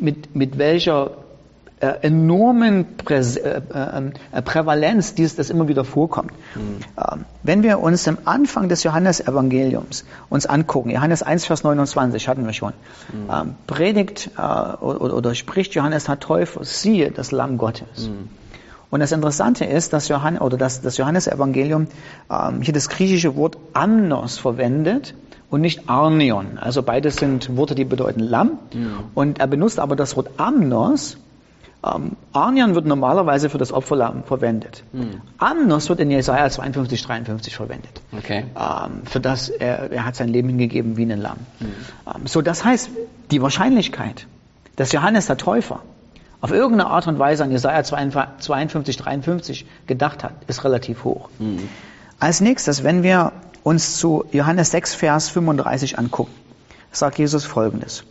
mit, 0.00 0.34
mit 0.34 0.58
welcher 0.58 1.12
äh, 1.80 1.86
enormen 2.02 2.96
Prä 2.96 3.18
äh, 3.18 3.60
äh, 4.32 4.42
Prävalenz 4.42 5.14
dies 5.14 5.36
das 5.36 5.50
immer 5.50 5.68
wieder 5.68 5.84
vorkommt. 5.84 6.32
Mhm. 6.54 7.24
wenn 7.42 7.62
wir 7.62 7.80
uns 7.80 8.06
im 8.06 8.18
Anfang 8.24 8.68
des 8.68 8.82
Johannesevangeliums 8.84 10.04
uns 10.28 10.46
angucken, 10.46 10.90
Johannes 10.90 11.22
1, 11.22 11.46
Vers 11.46 11.64
29 11.64 12.28
hatten 12.28 12.46
wir 12.46 12.52
schon, 12.52 12.72
mhm. 13.12 13.30
ähm, 13.30 13.54
predigt 13.66 14.30
äh, 14.36 14.40
oder, 14.40 15.14
oder, 15.14 15.34
spricht 15.34 15.74
Johannes 15.74 16.04
der 16.04 16.20
Täufer, 16.20 16.64
siehe 16.64 17.10
das 17.10 17.32
Lamm 17.32 17.58
Gottes. 17.58 18.08
Mhm. 18.08 18.28
Und 18.90 19.00
das 19.00 19.10
Interessante 19.10 19.64
ist, 19.64 19.92
dass, 19.92 20.08
Johann, 20.08 20.38
oder 20.38 20.56
dass 20.56 20.80
das 20.80 20.96
Johannesevangelium 20.96 21.88
ähm, 22.30 22.62
hier 22.62 22.72
das 22.72 22.88
griechische 22.88 23.34
Wort 23.34 23.58
Amnos 23.72 24.38
verwendet 24.38 25.14
und 25.50 25.62
nicht 25.62 25.88
Arnion. 25.88 26.58
Also 26.58 26.82
beides 26.82 27.16
sind 27.16 27.56
Worte, 27.56 27.74
die 27.74 27.84
bedeuten 27.84 28.20
Lamm. 28.20 28.58
Ja. 28.72 28.80
Und 29.14 29.40
er 29.40 29.48
benutzt 29.48 29.80
aber 29.80 29.96
das 29.96 30.16
Wort 30.16 30.30
Amnos 30.36 31.16
ähm, 31.84 32.12
Arnian 32.32 32.74
wird 32.74 32.86
normalerweise 32.86 33.50
für 33.50 33.58
das 33.58 33.72
Opferlamm 33.72 34.24
verwendet. 34.24 34.84
Hm. 34.92 35.20
Amnos 35.38 35.88
wird 35.88 36.00
in 36.00 36.10
Jesaja 36.10 36.48
52, 36.48 37.02
53 37.02 37.56
verwendet. 37.56 38.00
Okay. 38.16 38.46
Ähm, 38.56 39.02
für 39.04 39.20
das 39.20 39.48
er, 39.48 39.90
er 39.92 40.04
hat 40.04 40.16
sein 40.16 40.28
Leben 40.28 40.48
hingegeben 40.48 40.96
wie 40.96 41.02
ein 41.02 41.20
Lamm. 41.20 41.38
Hm. 41.58 41.68
Ähm, 42.06 42.26
so, 42.26 42.42
das 42.42 42.64
heißt, 42.64 42.90
die 43.30 43.42
Wahrscheinlichkeit, 43.42 44.26
dass 44.76 44.92
Johannes 44.92 45.26
der 45.26 45.36
Täufer 45.36 45.80
auf 46.40 46.50
irgendeine 46.50 46.90
Art 46.90 47.06
und 47.06 47.18
Weise 47.18 47.44
an 47.44 47.50
Jesaja 47.50 47.82
52, 47.84 48.96
53 48.96 49.66
gedacht 49.86 50.24
hat, 50.24 50.32
ist 50.46 50.64
relativ 50.64 51.04
hoch. 51.04 51.28
Hm. 51.38 51.68
Als 52.18 52.40
nächstes, 52.40 52.84
wenn 52.84 53.02
wir 53.02 53.32
uns 53.62 53.96
zu 53.96 54.24
Johannes 54.30 54.70
6, 54.70 54.94
Vers 54.94 55.28
35 55.30 55.98
angucken, 55.98 56.32
sagt 56.92 57.18
Jesus 57.18 57.44
Folgendes. 57.44 58.04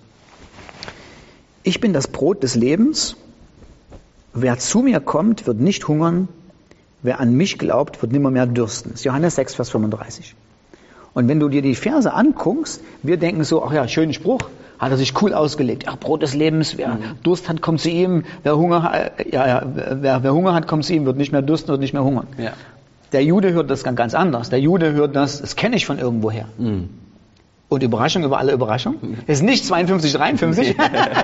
Ich 1.64 1.80
bin 1.80 1.94
das 1.94 2.08
Brot 2.08 2.44
des 2.44 2.56
Lebens. 2.56 3.16
Wer 4.34 4.58
zu 4.58 4.80
mir 4.80 5.00
kommt, 5.00 5.46
wird 5.48 5.60
nicht 5.60 5.88
hungern. 5.88 6.28
Wer 7.02 7.20
an 7.20 7.34
mich 7.34 7.58
glaubt, 7.58 8.02
wird 8.02 8.12
nimmer 8.12 8.32
mehr 8.32 8.46
dürsten. 8.46 8.92
Das 8.92 9.02
ist 9.02 9.06
Johannes 9.06 9.36
6, 9.36 9.56
Vers 9.56 9.70
35. 9.70 10.36
Und 11.14 11.28
wenn 11.28 11.40
du 11.40 11.50
dir 11.50 11.62
die 11.62 11.76
Verse 11.76 12.12
anguckst, 12.12 12.82
wir 13.04 13.18
denken 13.18 13.44
so, 13.44 13.64
ach 13.64 13.74
ja, 13.74 13.88
schönen 13.88 14.14
Spruch, 14.14 14.40
hat 14.80 14.92
er 14.92 14.98
sich 14.98 15.22
cool 15.22 15.34
ausgelegt. 15.34 15.86
Ach, 15.88 15.98
Brot 15.98 16.24
des 16.24 16.34
Lebens, 16.34 16.78
wer 16.78 16.96
mhm. 16.96 17.02
Durst 17.22 17.48
hat, 17.50 17.62
kommt 17.62 17.82
zu 17.82 17.90
ihm. 17.90 18.24
Wer 18.42 18.58
Hunger, 18.58 19.12
äh, 19.18 19.30
ja, 19.30 19.48
ja, 19.48 19.64
wer, 19.66 20.24
wer, 20.24 20.34
Hunger 20.34 20.54
hat, 20.54 20.68
kommt 20.68 20.86
zu 20.86 20.94
ihm, 20.94 21.06
wird 21.06 21.18
nicht 21.18 21.32
mehr 21.32 21.42
dürsten, 21.42 21.70
wird 21.70 21.82
nicht 21.82 21.94
mehr 21.94 22.04
hungern. 22.04 22.28
Ja. 22.38 22.54
Der 23.12 23.24
Jude 23.24 23.54
hört 23.54 23.70
das 23.70 23.84
ganz 23.84 24.16
anders. 24.16 24.50
Der 24.50 24.60
Jude 24.60 24.94
hört 24.94 25.16
das, 25.16 25.42
das 25.42 25.56
kenne 25.56 25.76
ich 25.76 25.86
von 25.86 26.00
irgendwoher. 26.00 26.48
Mhm. 26.58 26.90
Und 27.74 27.82
Überraschung 27.82 28.24
über 28.24 28.38
alle 28.38 28.52
Überraschungen. 28.52 29.18
Es 29.26 29.40
ist 29.40 29.44
nicht 29.44 29.66
52, 29.66 30.14
53, 30.14 30.76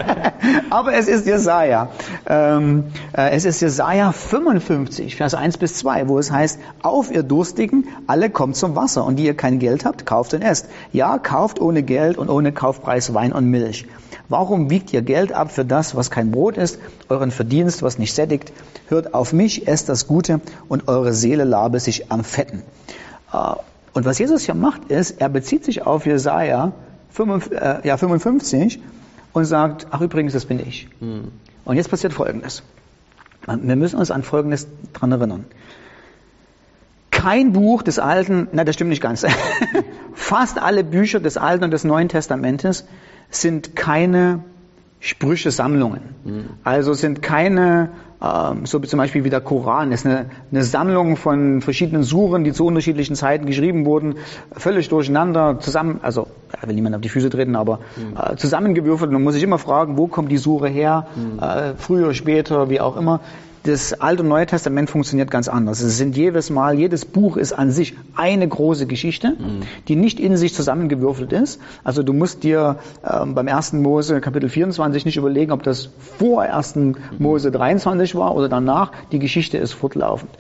aber 0.71 0.95
es 0.95 1.07
ist 1.07 1.27
Jesaja. 1.27 1.89
Ähm, 2.25 2.85
äh, 3.15 3.29
es 3.29 3.45
ist 3.45 3.61
Jesaja 3.61 4.11
55, 4.11 5.15
Vers 5.15 5.35
1 5.35 5.59
bis 5.59 5.75
2, 5.75 6.07
wo 6.07 6.17
es 6.17 6.31
heißt, 6.31 6.59
auf 6.81 7.11
ihr 7.11 7.21
Durstigen, 7.21 7.87
alle 8.07 8.31
kommt 8.31 8.55
zum 8.55 8.75
Wasser 8.75 9.05
und 9.05 9.17
die 9.17 9.25
ihr 9.25 9.37
kein 9.37 9.59
Geld 9.59 9.85
habt, 9.85 10.07
kauft 10.07 10.33
und 10.33 10.41
esst. 10.41 10.69
Ja, 10.91 11.19
kauft 11.19 11.61
ohne 11.61 11.83
Geld 11.83 12.17
und 12.17 12.29
ohne 12.29 12.51
Kaufpreis 12.51 13.13
Wein 13.13 13.31
und 13.31 13.45
Milch. 13.45 13.85
Warum 14.27 14.71
wiegt 14.71 14.91
ihr 14.91 15.03
Geld 15.03 15.31
ab 15.31 15.51
für 15.51 15.65
das, 15.65 15.95
was 15.95 16.09
kein 16.09 16.31
Brot 16.31 16.57
ist, 16.57 16.79
euren 17.09 17.29
Verdienst, 17.29 17.83
was 17.83 17.99
nicht 17.99 18.15
sättigt? 18.15 18.51
Hört 18.87 19.13
auf 19.13 19.33
mich, 19.33 19.67
esst 19.67 19.87
das 19.87 20.07
Gute 20.07 20.41
und 20.67 20.87
eure 20.87 21.13
Seele 21.13 21.43
labe 21.43 21.79
sich 21.79 22.11
am 22.11 22.23
Fetten. 22.23 22.63
Äh, 23.31 23.53
und 23.99 24.05
was 24.05 24.17
Jesus 24.17 24.43
hier 24.43 24.55
macht, 24.55 24.85
ist, 24.85 25.19
er 25.19 25.27
bezieht 25.27 25.65
sich 25.65 25.85
auf 25.85 26.05
Jesaja 26.05 26.71
55 27.11 28.77
äh, 28.77 28.79
und 29.33 29.43
sagt, 29.43 29.87
ach 29.91 29.99
übrigens, 29.99 30.31
das 30.31 30.45
bin 30.45 30.57
ich. 30.57 30.87
Hm. 31.01 31.33
Und 31.65 31.75
jetzt 31.75 31.89
passiert 31.89 32.13
Folgendes. 32.13 32.63
Wir 33.45 33.75
müssen 33.75 33.99
uns 33.99 34.09
an 34.09 34.23
Folgendes 34.23 34.67
dran 34.93 35.11
erinnern. 35.11 35.43
Kein 37.11 37.51
Buch 37.51 37.83
des 37.83 37.99
Alten, 37.99 38.47
na, 38.53 38.63
das 38.63 38.75
stimmt 38.75 38.91
nicht 38.91 39.01
ganz. 39.01 39.25
Fast 40.13 40.61
alle 40.61 40.85
Bücher 40.85 41.19
des 41.19 41.35
Alten 41.35 41.65
und 41.65 41.71
des 41.71 41.83
Neuen 41.83 42.07
Testamentes 42.07 42.85
sind 43.29 43.75
keine 43.75 44.45
Sprüche-Sammlungen. 44.99 46.01
Mhm. 46.23 46.45
Also 46.63 46.93
sind 46.93 47.21
keine 47.21 47.89
Ähm, 48.21 48.65
so 48.65 48.83
wie 48.83 48.87
zum 48.87 48.97
Beispiel 48.97 49.23
wie 49.23 49.29
der 49.29 49.39
Koran 49.39 49.93
ist 49.93 50.05
eine, 50.05 50.25
eine 50.51 50.63
Sammlung 50.63 51.15
von 51.15 51.61
verschiedenen 51.61 52.03
Suren, 52.03 52.43
die 52.43 52.51
zu 52.51 52.65
unterschiedlichen 52.65 53.15
Zeiten 53.15 53.45
geschrieben 53.45 53.85
wurden, 53.85 54.15
völlig 54.51 54.89
durcheinander, 54.89 55.59
zusammen, 55.59 55.99
also 56.01 56.27
er 56.59 56.67
will 56.67 56.75
niemand 56.75 56.95
auf 56.95 57.01
die 57.01 57.07
Füße 57.07 57.29
treten, 57.29 57.55
aber 57.55 57.79
mhm. 57.95 58.17
äh, 58.17 58.35
zusammengewürfelt. 58.35 59.09
Man 59.11 59.23
muss 59.23 59.35
sich 59.35 59.43
immer 59.43 59.57
fragen, 59.57 59.97
wo 59.97 60.07
kommt 60.07 60.31
die 60.31 60.37
Sure 60.37 60.67
her, 60.67 61.07
mhm. 61.15 61.39
äh, 61.39 61.75
früher, 61.77 62.13
später, 62.13 62.69
wie 62.69 62.81
auch 62.81 62.97
immer 62.97 63.21
das 63.63 63.93
Alte 63.93 64.23
und 64.23 64.29
Neue 64.29 64.45
Testament 64.45 64.89
funktioniert 64.89 65.29
ganz 65.31 65.47
anders. 65.47 65.81
Es 65.81 65.97
sind 65.97 66.15
jedes 66.15 66.49
Mal, 66.49 66.77
jedes 66.77 67.05
Buch 67.05 67.37
ist 67.37 67.53
an 67.53 67.71
sich 67.71 67.95
eine 68.15 68.47
große 68.47 68.87
Geschichte, 68.87 69.31
mhm. 69.31 69.61
die 69.87 69.95
nicht 69.95 70.19
in 70.19 70.37
sich 70.37 70.53
zusammengewürfelt 70.53 71.33
ist. 71.33 71.59
Also 71.83 72.03
du 72.03 72.13
musst 72.13 72.43
dir 72.43 72.77
ähm, 73.03 73.35
beim 73.35 73.47
ersten 73.47 73.81
Mose 73.81 74.21
Kapitel 74.21 74.49
24 74.49 75.05
nicht 75.05 75.17
überlegen, 75.17 75.51
ob 75.51 75.63
das 75.63 75.89
vor 76.17 76.45
ersten 76.45 76.97
Mose 77.17 77.51
23 77.51 78.15
war 78.15 78.35
oder 78.35 78.49
danach. 78.49 78.91
Die 79.11 79.19
Geschichte 79.19 79.57
ist 79.57 79.73
fortlaufend. 79.73 80.31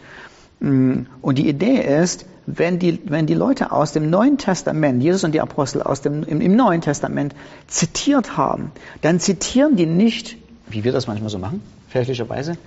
Mm, 0.59 1.01
und 1.21 1.37
die 1.37 1.49
Idee 1.49 1.81
ist, 2.01 2.25
wenn 2.45 2.79
die, 2.79 2.99
wenn 3.05 3.27
die 3.27 3.35
Leute 3.35 3.71
aus 3.71 3.91
dem 3.91 4.09
Neuen 4.09 4.37
Testament, 4.37 5.03
Jesus 5.03 5.23
und 5.23 5.33
die 5.33 5.41
Apostel 5.41 5.81
aus 5.83 6.01
dem, 6.01 6.23
im, 6.23 6.41
im 6.41 6.55
Neuen 6.55 6.81
Testament 6.81 7.35
zitiert 7.67 8.37
haben, 8.37 8.71
dann 9.01 9.19
zitieren 9.19 9.75
die 9.75 9.85
nicht, 9.85 10.37
wie 10.67 10.83
wir 10.83 10.91
das 10.91 11.05
manchmal 11.05 11.29
so 11.29 11.37
machen, 11.37 11.61
fälschlicherweise, 11.89 12.57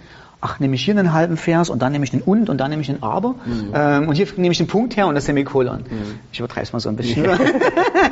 ach, 0.42 0.58
nehme 0.58 0.74
ich 0.74 0.84
hier 0.84 0.98
einen 0.98 1.12
halben 1.12 1.36
Vers 1.36 1.70
und 1.70 1.80
dann 1.80 1.92
nehme 1.92 2.04
ich 2.04 2.10
den 2.10 2.20
und 2.20 2.50
und 2.50 2.58
dann 2.58 2.68
nehme 2.68 2.82
ich 2.82 2.88
den 2.88 3.02
aber 3.02 3.30
mhm. 3.30 3.72
ähm, 3.72 4.08
und 4.08 4.16
hier 4.16 4.26
nehme 4.36 4.50
ich 4.50 4.58
den 4.58 4.66
Punkt 4.66 4.96
her 4.96 5.06
und 5.06 5.14
das 5.14 5.24
Semikolon. 5.24 5.78
Mhm. 5.88 6.18
Ich 6.32 6.40
übertreibe 6.40 6.64
es 6.64 6.72
mal 6.72 6.80
so 6.80 6.88
ein 6.88 6.96
bisschen. 6.96 7.26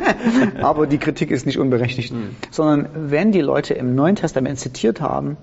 aber 0.62 0.86
die 0.86 0.98
Kritik 0.98 1.32
ist 1.32 1.44
nicht 1.44 1.58
unberechtigt. 1.58 2.12
Mhm. 2.12 2.36
Sondern 2.50 2.88
wenn 2.94 3.32
die 3.32 3.40
Leute 3.40 3.74
im 3.74 3.96
Neuen 3.96 4.14
Testament 4.14 4.60
zitiert 4.60 5.00
haben, 5.00 5.36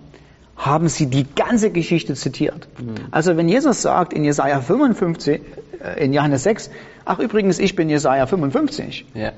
haben 0.56 0.88
sie 0.88 1.08
die 1.08 1.26
ganze 1.36 1.72
Geschichte 1.72 2.16
zitiert. 2.16 2.70
Mhm. 2.80 2.96
Also 3.12 3.36
wenn 3.36 3.50
Jesus 3.50 3.82
sagt 3.82 4.14
in 4.14 4.24
Jesaja 4.24 4.62
55, 4.62 5.42
äh, 5.84 6.04
in 6.04 6.14
Johannes 6.14 6.44
6, 6.44 6.72
ach 7.04 7.20
übrigens, 7.20 7.60
ich 7.60 7.76
bin 7.76 7.90
Jesaja 7.90 8.26
55, 8.26 9.06
ja. 9.14 9.34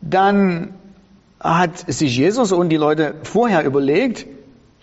dann 0.00 0.70
hat 1.40 1.90
sich 1.92 2.16
Jesus 2.16 2.52
und 2.52 2.68
die 2.68 2.76
Leute 2.76 3.14
vorher 3.24 3.64
überlegt, 3.64 4.26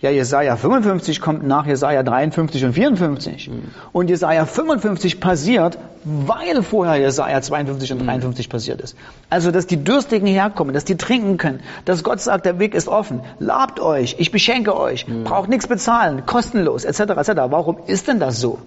ja, 0.00 0.10
Jesaja 0.10 0.54
55 0.54 1.20
kommt 1.20 1.44
nach 1.44 1.66
Jesaja 1.66 2.04
53 2.04 2.64
und 2.64 2.72
54. 2.72 3.50
Mhm. 3.50 3.62
Und 3.92 4.08
Jesaja 4.08 4.46
55 4.46 5.18
passiert, 5.18 5.76
weil 6.04 6.62
vorher 6.62 7.00
Jesaja 7.00 7.40
52 7.40 7.92
und 7.92 8.06
53 8.06 8.46
mhm. 8.46 8.50
passiert 8.50 8.80
ist. 8.80 8.96
Also, 9.28 9.50
dass 9.50 9.66
die 9.66 9.82
Dürstigen 9.82 10.28
herkommen, 10.28 10.72
dass 10.72 10.84
die 10.84 10.96
trinken 10.96 11.36
können, 11.36 11.60
dass 11.84 12.04
Gott 12.04 12.20
sagt, 12.20 12.46
der 12.46 12.60
Weg 12.60 12.74
ist 12.74 12.86
offen. 12.86 13.22
Labt 13.40 13.80
euch, 13.80 14.14
ich 14.18 14.30
beschenke 14.30 14.78
euch, 14.78 15.08
mhm. 15.08 15.24
braucht 15.24 15.48
nichts 15.48 15.66
bezahlen, 15.66 16.24
kostenlos, 16.26 16.84
etc., 16.84 17.00
etc. 17.00 17.30
Warum 17.48 17.78
ist 17.88 18.06
denn 18.06 18.20
das 18.20 18.40
so? 18.40 18.58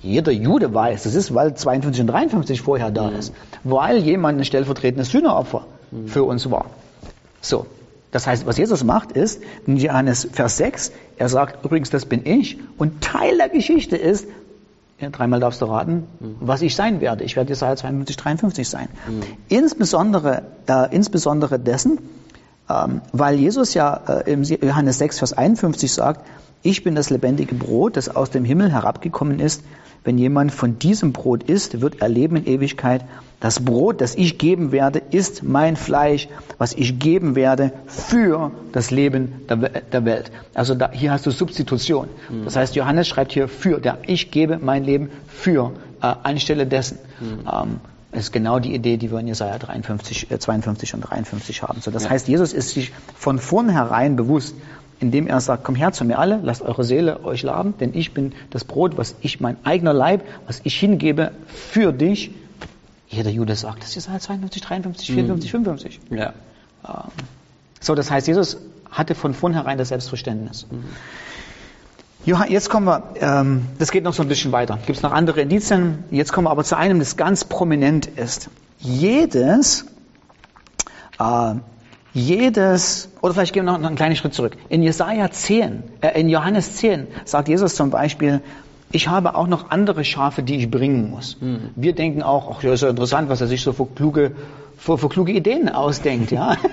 Jeder 0.00 0.30
Jude 0.30 0.72
weiß, 0.72 1.02
das 1.02 1.16
ist, 1.16 1.34
weil 1.34 1.54
52 1.54 2.02
und 2.02 2.06
53 2.06 2.60
vorher 2.62 2.92
da 2.92 3.10
mhm. 3.10 3.16
ist. 3.16 3.34
Weil 3.64 3.98
jemand 3.98 4.38
ein 4.38 4.44
stellvertretendes 4.44 5.10
Sühneopfer 5.10 5.66
mhm. 5.90 6.06
für 6.06 6.22
uns 6.22 6.48
war. 6.48 6.66
So. 7.40 7.66
Das 8.10 8.26
heißt, 8.26 8.46
was 8.46 8.56
Jesus 8.56 8.84
macht 8.84 9.12
ist, 9.12 9.42
in 9.66 9.76
Johannes 9.76 10.28
Vers 10.32 10.56
6, 10.56 10.92
er 11.18 11.28
sagt, 11.28 11.64
übrigens, 11.64 11.90
das 11.90 12.06
bin 12.06 12.24
ich. 12.24 12.58
Und 12.78 13.02
Teil 13.02 13.36
der 13.36 13.48
Geschichte 13.48 13.96
ist, 13.96 14.26
ja, 14.98 15.10
dreimal 15.10 15.40
darfst 15.40 15.60
du 15.60 15.66
raten, 15.66 16.04
mhm. 16.18 16.36
was 16.40 16.62
ich 16.62 16.74
sein 16.74 17.00
werde. 17.00 17.22
Ich 17.22 17.36
werde 17.36 17.50
Jesaja 17.50 17.76
52, 17.76 18.16
53 18.16 18.68
sein. 18.68 18.88
Mhm. 19.06 19.22
Insbesondere, 19.48 20.42
äh, 20.66 20.94
insbesondere 20.94 21.58
dessen, 21.58 21.98
ähm, 22.68 23.02
weil 23.12 23.36
Jesus 23.36 23.74
ja 23.74 23.94
äh, 24.08 24.32
im 24.32 24.42
Johannes 24.42 24.98
6, 24.98 25.18
Vers 25.18 25.32
51 25.34 25.92
sagt, 25.92 26.26
ich 26.62 26.82
bin 26.82 26.94
das 26.94 27.10
lebendige 27.10 27.54
Brot, 27.54 27.96
das 27.96 28.08
aus 28.08 28.30
dem 28.30 28.44
Himmel 28.44 28.72
herabgekommen 28.72 29.40
ist. 29.40 29.62
Wenn 30.04 30.18
jemand 30.18 30.52
von 30.52 30.78
diesem 30.78 31.12
Brot 31.12 31.42
isst, 31.42 31.80
wird 31.80 32.00
er 32.00 32.08
leben 32.08 32.36
in 32.36 32.46
Ewigkeit. 32.46 33.04
Das 33.40 33.64
Brot, 33.64 34.00
das 34.00 34.14
ich 34.14 34.38
geben 34.38 34.72
werde, 34.72 35.00
ist 35.10 35.42
mein 35.42 35.76
Fleisch, 35.76 36.28
was 36.56 36.72
ich 36.72 36.98
geben 36.98 37.36
werde 37.36 37.72
für 37.86 38.50
das 38.72 38.90
Leben 38.90 39.42
der, 39.48 40.04
Welt. 40.04 40.32
Also 40.54 40.74
da, 40.74 40.90
hier 40.90 41.12
hast 41.12 41.26
du 41.26 41.30
Substitution. 41.30 42.08
Mhm. 42.28 42.44
Das 42.44 42.56
heißt, 42.56 42.74
Johannes 42.74 43.06
schreibt 43.06 43.32
hier 43.32 43.48
für, 43.48 43.80
der 43.80 43.98
ich 44.06 44.30
gebe 44.30 44.58
mein 44.58 44.82
Leben 44.82 45.10
für, 45.28 45.72
äh, 46.00 46.14
anstelle 46.22 46.66
dessen. 46.66 46.98
Mhm. 47.20 47.48
Ähm, 47.52 47.80
ist 48.10 48.32
genau 48.32 48.58
die 48.58 48.74
Idee, 48.74 48.96
die 48.96 49.12
wir 49.12 49.20
in 49.20 49.28
Jesaja 49.28 49.58
53, 49.58 50.30
äh, 50.30 50.38
52 50.38 50.94
und 50.94 51.02
53 51.02 51.62
haben. 51.62 51.80
So, 51.80 51.90
das 51.90 52.04
ja. 52.04 52.10
heißt, 52.10 52.26
Jesus 52.26 52.52
ist 52.52 52.70
sich 52.70 52.92
von 53.14 53.38
vornherein 53.38 54.16
bewusst, 54.16 54.54
indem 55.00 55.26
er 55.26 55.40
sagt, 55.40 55.64
komm 55.64 55.74
her 55.74 55.92
zu 55.92 56.04
mir 56.04 56.18
alle, 56.18 56.40
lasst 56.42 56.62
eure 56.62 56.84
Seele 56.84 57.24
euch 57.24 57.42
laben, 57.42 57.74
denn 57.78 57.94
ich 57.94 58.12
bin 58.14 58.32
das 58.50 58.64
Brot, 58.64 58.96
was 58.96 59.14
ich, 59.20 59.40
mein 59.40 59.56
eigener 59.64 59.92
Leib, 59.92 60.22
was 60.46 60.60
ich 60.64 60.78
hingebe 60.78 61.32
für 61.46 61.92
dich, 61.92 62.32
jeder 63.08 63.30
Jude 63.30 63.54
sagt, 63.54 63.82
das 63.82 63.96
ist 63.96 64.08
halt 64.08 64.22
52, 64.22 64.60
53, 64.62 65.06
54, 65.12 65.52
mhm. 65.52 65.64
55. 65.64 66.00
Ja. 66.10 66.32
Ähm, 66.86 67.10
so, 67.80 67.94
das 67.94 68.10
heißt, 68.10 68.26
Jesus 68.26 68.58
hatte 68.90 69.14
von 69.14 69.34
vornherein 69.34 69.78
das 69.78 69.88
Selbstverständnis. 69.88 70.66
Mhm. 70.70 70.84
Jetzt 72.48 72.68
kommen 72.68 72.86
wir, 72.86 73.14
ähm, 73.20 73.66
das 73.78 73.90
geht 73.90 74.04
noch 74.04 74.12
so 74.12 74.22
ein 74.22 74.28
bisschen 74.28 74.52
weiter. 74.52 74.78
Gibt 74.84 74.98
es 74.98 75.02
noch 75.02 75.12
andere 75.12 75.40
Indizien? 75.40 76.04
Jetzt 76.10 76.32
kommen 76.32 76.46
wir 76.46 76.50
aber 76.50 76.64
zu 76.64 76.76
einem, 76.76 76.98
das 76.98 77.16
ganz 77.16 77.44
prominent 77.44 78.06
ist. 78.06 78.50
Jedes, 78.78 79.86
äh, 81.18 81.54
jedes, 82.14 83.10
oder 83.20 83.34
vielleicht 83.34 83.52
gehen 83.52 83.64
wir 83.64 83.72
noch 83.78 83.86
einen 83.86 83.96
kleinen 83.96 84.16
Schritt 84.16 84.34
zurück. 84.34 84.56
In 84.68 84.82
Jesaja 84.82 85.30
10, 85.30 85.82
äh, 86.00 86.20
in 86.20 86.28
Johannes 86.28 86.76
10 86.76 87.06
sagt 87.24 87.48
Jesus 87.48 87.74
zum 87.74 87.90
Beispiel, 87.90 88.40
ich 88.90 89.08
habe 89.08 89.34
auch 89.34 89.46
noch 89.46 89.70
andere 89.70 90.04
Schafe, 90.04 90.42
die 90.42 90.56
ich 90.56 90.70
bringen 90.70 91.10
muss. 91.10 91.36
Mhm. 91.40 91.70
Wir 91.76 91.94
denken 91.94 92.22
auch, 92.22 92.50
ach 92.50 92.62
ja, 92.62 92.72
ist 92.72 92.82
ja 92.82 92.88
interessant, 92.88 93.28
was 93.28 93.40
er 93.40 93.46
sich 93.46 93.60
so 93.60 93.72
für 93.72 93.86
kluge, 93.86 94.32
für, 94.76 94.96
für 94.96 95.08
kluge 95.08 95.32
Ideen 95.32 95.68
ausdenkt, 95.68 96.30
ja. 96.30 96.56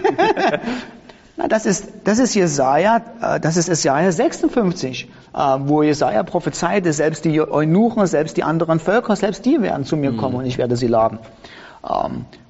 Na, 1.38 1.50
das 1.50 1.66
ist, 1.66 1.90
das 2.06 2.20
ist 2.20 2.34
Jesaja, 2.34 3.02
äh, 3.22 3.40
das 3.42 3.58
ist 3.58 3.68
Jesaja 3.68 4.10
56, 4.10 5.10
äh, 5.34 5.38
wo 5.60 5.84
Jesaja 5.84 6.24
prophezeite, 6.24 6.94
selbst 6.94 7.26
die 7.26 7.42
Eunuchen, 7.42 8.08
selbst 8.08 8.38
die 8.38 8.44
anderen 8.44 8.80
Völker, 8.80 9.18
selbst 9.18 9.46
die 9.46 9.62
werden 9.62 9.86
zu 9.86 9.98
mir 9.98 10.12
mhm. 10.12 10.18
kommen 10.18 10.36
und 10.36 10.46
ich 10.46 10.58
werde 10.58 10.78
sie 10.78 10.88
laden. 10.88 11.20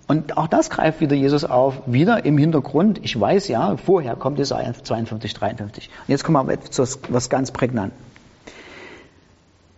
Und 0.08 0.38
auch 0.38 0.48
das 0.48 0.70
greift 0.70 1.02
wieder 1.02 1.16
Jesus 1.16 1.44
auf, 1.44 1.82
wieder 1.88 2.26
im 2.26 2.38
Hintergrund. 2.38 3.00
Ich 3.04 3.20
weiß 3.20 3.48
ja, 3.48 3.76
vorher 3.78 4.16
kommt 4.16 4.38
Jesaja 4.38 4.74
52, 4.74 5.34
53. 5.34 5.90
Und 5.90 6.12
jetzt 6.12 6.24
kommen 6.24 6.48
wir 6.48 6.62
zu 6.62 6.84
was 7.10 7.30
ganz 7.30 7.52
prägnant. 7.52 7.92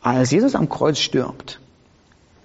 Als 0.02 0.32
Jesus 0.32 0.56
am 0.56 0.68
Kreuz 0.70 1.00
stirbt, 1.00 1.60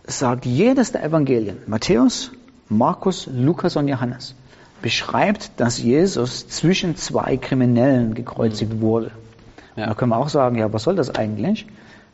sagt 0.05 0.47
jedes 0.47 0.93
der 0.93 1.05
Evangelien, 1.05 1.59
Matthäus, 1.67 2.33
Markus, 2.69 3.29
Lukas 3.33 3.77
und 3.77 3.89
Johannes, 3.89 4.35
beschreibt, 4.81 5.53
dass 5.59 5.83
Jesus 5.83 6.49
zwischen 6.49 6.97
zwei 6.97 7.37
Kriminellen 7.37 8.15
gekreuzigt 8.15 8.75
mhm. 8.75 8.81
wurde. 8.81 9.11
Ja. 9.77 9.87
Da 9.87 9.95
können 9.95 10.11
wir 10.11 10.19
auch 10.19 10.29
sagen, 10.29 10.57
ja, 10.57 10.73
was 10.73 10.83
soll 10.85 10.97
das 10.97 11.15
eigentlich? 11.15 11.67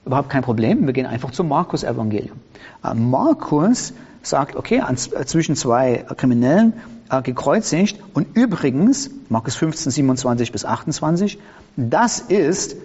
Überhaupt 0.05 0.31
kein 0.31 0.43
Problem, 0.43 0.87
wir 0.87 0.93
gehen 0.93 1.07
einfach 1.07 1.31
zum 1.31 1.49
Markus-Evangelium. 1.49 2.39
Äh, 2.85 2.95
Markus 2.95 3.93
sagt, 4.23 4.57
okay, 4.57 4.81
an, 4.81 4.97
äh, 4.97 5.25
zwischen 5.25 5.57
zwei 5.57 6.05
Kriminellen 6.17 6.75
äh, 7.11 7.23
gekreuzigt 7.23 8.01
und 8.15 8.37
übrigens, 8.37 9.11
Markus 9.29 9.55
15, 9.57 9.93
27 9.93 10.53
bis 10.53 10.65
28, 10.65 11.39
das 11.77 12.21
ist 12.21 12.77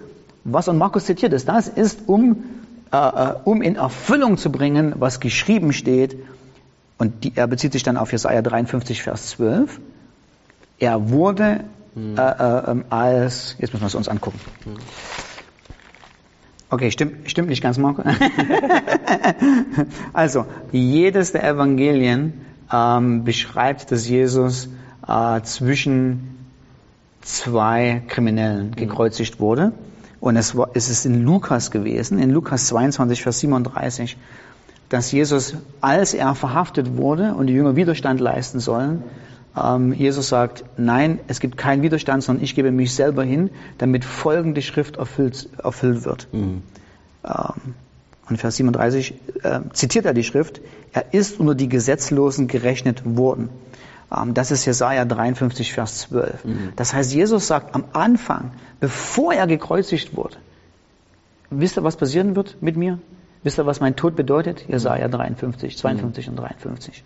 was 0.44 0.68
an 0.68 0.78
Markus 0.78 1.06
zitiert 1.06 1.32
ist, 1.32 1.48
das 1.48 1.68
ist, 1.68 2.00
um, 2.06 2.44
äh, 2.92 2.96
äh, 2.96 3.34
um 3.44 3.62
in 3.62 3.76
Erfüllung 3.76 4.36
zu 4.36 4.52
bringen, 4.52 4.94
was 4.98 5.20
geschrieben 5.20 5.72
steht. 5.72 6.16
Und 6.98 7.24
die, 7.24 7.32
er 7.34 7.46
bezieht 7.46 7.72
sich 7.72 7.82
dann 7.82 7.96
auf 7.96 8.12
Jesaja 8.12 8.42
53, 8.42 9.02
Vers 9.02 9.30
12. 9.30 9.80
Er 10.78 11.10
wurde 11.10 11.64
hm. 11.94 12.16
äh, 12.16 12.20
äh, 12.20 12.70
ähm, 12.70 12.84
als, 12.90 13.56
jetzt 13.58 13.72
müssen 13.72 13.82
wir 13.82 13.88
es 13.88 13.94
uns 13.94 14.08
angucken. 14.08 14.38
Hm. 14.64 14.74
Okay, 16.74 16.90
stimmt, 16.90 17.30
stimmt 17.30 17.50
nicht 17.50 17.62
ganz, 17.62 17.78
Marco. 17.78 18.02
also, 20.12 20.44
jedes 20.72 21.30
der 21.30 21.48
Evangelien 21.48 22.32
ähm, 22.72 23.22
beschreibt, 23.22 23.92
dass 23.92 24.08
Jesus 24.08 24.68
äh, 25.06 25.40
zwischen 25.42 26.36
zwei 27.20 28.02
Kriminellen 28.08 28.70
hm. 28.70 28.74
gekreuzigt 28.74 29.38
wurde. 29.38 29.70
Und 30.18 30.34
es, 30.34 30.56
war, 30.56 30.70
es 30.74 30.90
ist 30.90 31.06
in 31.06 31.22
Lukas 31.22 31.70
gewesen, 31.70 32.18
in 32.18 32.30
Lukas 32.30 32.66
22, 32.66 33.22
Vers 33.22 33.38
37, 33.38 34.16
dass 34.88 35.12
Jesus, 35.12 35.54
als 35.80 36.12
er 36.12 36.34
verhaftet 36.34 36.96
wurde 36.96 37.34
und 37.34 37.46
die 37.46 37.52
Jünger 37.52 37.76
Widerstand 37.76 38.18
leisten 38.18 38.58
sollen, 38.58 39.04
Jesus 39.92 40.28
sagt, 40.28 40.64
nein, 40.76 41.20
es 41.28 41.38
gibt 41.38 41.56
keinen 41.56 41.82
Widerstand, 41.82 42.24
sondern 42.24 42.42
ich 42.42 42.56
gebe 42.56 42.72
mich 42.72 42.92
selber 42.92 43.22
hin, 43.22 43.50
damit 43.78 44.04
folgende 44.04 44.62
Schrift 44.62 44.96
erfüllt, 44.96 45.48
erfüllt 45.62 46.04
wird. 46.04 46.26
Mhm. 46.32 46.62
Ähm, 47.24 47.74
und 48.28 48.38
Vers 48.38 48.56
37 48.56 49.14
äh, 49.42 49.60
zitiert 49.72 50.06
er 50.06 50.14
die 50.14 50.24
Schrift, 50.24 50.60
er 50.92 51.12
ist 51.12 51.38
unter 51.38 51.54
die 51.54 51.68
Gesetzlosen 51.68 52.48
gerechnet 52.48 53.02
worden. 53.04 53.48
Ähm, 54.14 54.34
das 54.34 54.50
ist 54.50 54.64
Jesaja 54.64 55.04
53, 55.04 55.72
Vers 55.72 55.98
12. 55.98 56.44
Mhm. 56.44 56.72
Das 56.74 56.94
heißt, 56.94 57.12
Jesus 57.12 57.46
sagt 57.46 57.74
am 57.74 57.84
Anfang, 57.92 58.50
bevor 58.80 59.34
er 59.34 59.46
gekreuzigt 59.46 60.16
wurde, 60.16 60.36
wisst 61.50 61.76
ihr, 61.76 61.84
was 61.84 61.96
passieren 61.96 62.34
wird 62.34 62.60
mit 62.60 62.76
mir? 62.76 62.98
Wisst 63.42 63.58
ihr, 63.58 63.66
was 63.66 63.80
mein 63.80 63.94
Tod 63.94 64.16
bedeutet? 64.16 64.66
Jesaja 64.68 65.06
53, 65.06 65.76
52 65.76 66.28
und 66.30 66.36
53. 66.36 67.04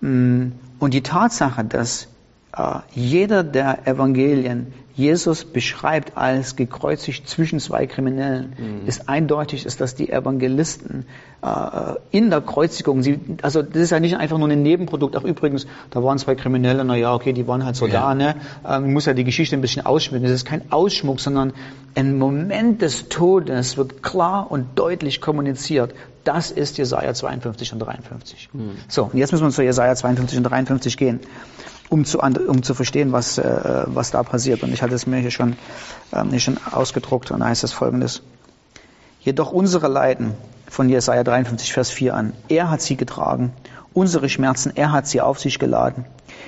Mm, 0.00 0.52
Und 0.78 0.94
die 0.94 1.02
Tatsache, 1.02 1.64
dass 1.64 2.08
äh, 2.56 2.78
jeder 2.94 3.44
der 3.44 3.86
Evangelien 3.86 4.72
Jesus 4.94 5.44
beschreibt 5.46 6.18
als 6.18 6.56
gekreuzigt 6.56 7.26
zwischen 7.26 7.58
zwei 7.58 7.86
Kriminellen, 7.86 8.52
ist 8.86 9.08
eindeutig, 9.08 9.64
ist, 9.64 9.80
dass 9.80 9.94
die 9.94 10.10
Evangelisten 10.10 11.06
äh, 11.42 11.94
in 12.10 12.28
der 12.28 12.42
Kreuzigung, 12.42 13.02
sie, 13.02 13.18
also 13.40 13.62
das 13.62 13.80
ist 13.80 13.90
ja 13.90 14.00
nicht 14.00 14.16
einfach 14.18 14.36
nur 14.36 14.48
ein 14.48 14.62
Nebenprodukt, 14.62 15.16
ach 15.16 15.24
übrigens, 15.24 15.66
da 15.90 16.02
waren 16.04 16.18
zwei 16.18 16.34
Kriminelle, 16.34 16.84
na 16.84 16.96
ja, 16.96 17.14
okay, 17.14 17.32
die 17.32 17.46
waren 17.46 17.64
halt 17.64 17.76
so 17.76 17.86
Ja. 17.86 17.92
da, 17.92 18.14
ne? 18.14 18.34
Ähm, 18.68 18.92
muss 18.92 19.06
ja 19.06 19.14
die 19.14 19.24
Geschichte 19.24 19.56
ein 19.56 19.62
bisschen 19.62 19.86
ausschmücken. 19.86 20.24
Das 20.24 20.32
ist 20.34 20.44
kein 20.44 20.70
Ausschmuck, 20.70 21.20
sondern 21.20 21.54
ein 21.94 22.18
Moment 22.18 22.82
des 22.82 23.08
Todes 23.08 23.78
wird 23.78 24.02
klar 24.02 24.50
und 24.50 24.78
deutlich 24.78 25.22
kommuniziert. 25.22 25.94
Das 26.24 26.50
ist 26.50 26.78
Jesaja 26.78 27.14
52 27.14 27.72
und 27.72 27.78
53. 27.78 28.50
So, 28.88 29.04
und 29.04 29.14
jetzt 29.14 29.32
müssen 29.32 29.44
wir 29.44 29.50
zu 29.50 29.62
Jesaja 29.62 29.94
52 29.94 30.38
und 30.38 30.44
53 30.44 30.96
gehen, 30.96 31.20
um 31.88 32.04
zu, 32.04 32.20
um 32.20 32.62
zu 32.62 32.74
verstehen, 32.74 33.12
was, 33.12 33.38
äh, 33.38 33.84
was 33.86 34.10
da 34.10 34.22
passiert. 34.22 34.62
Und 34.62 34.72
ich 34.72 34.82
hatte 34.82 34.94
es 34.94 35.06
mir 35.06 35.18
hier 35.18 35.30
schon, 35.30 35.56
ähm, 36.12 36.30
hier 36.30 36.40
schon 36.40 36.58
ausgedruckt 36.70 37.30
und 37.30 37.40
da 37.40 37.46
heißt 37.46 37.64
es 37.64 37.72
folgendes. 37.72 38.22
Jedoch 39.20 39.52
unsere 39.52 39.88
Leiden, 39.88 40.34
von 40.70 40.88
Jesaja 40.88 41.24
53, 41.24 41.72
Vers 41.72 41.90
4 41.90 42.14
an, 42.14 42.32
er 42.48 42.70
hat 42.70 42.80
sie 42.80 42.96
getragen, 42.96 43.52
unsere 43.92 44.28
Schmerzen, 44.28 44.72
er 44.74 44.92
hat 44.92 45.06
sie 45.06 45.20
auf 45.20 45.38
sich 45.38 45.58
geladen. 45.58 46.04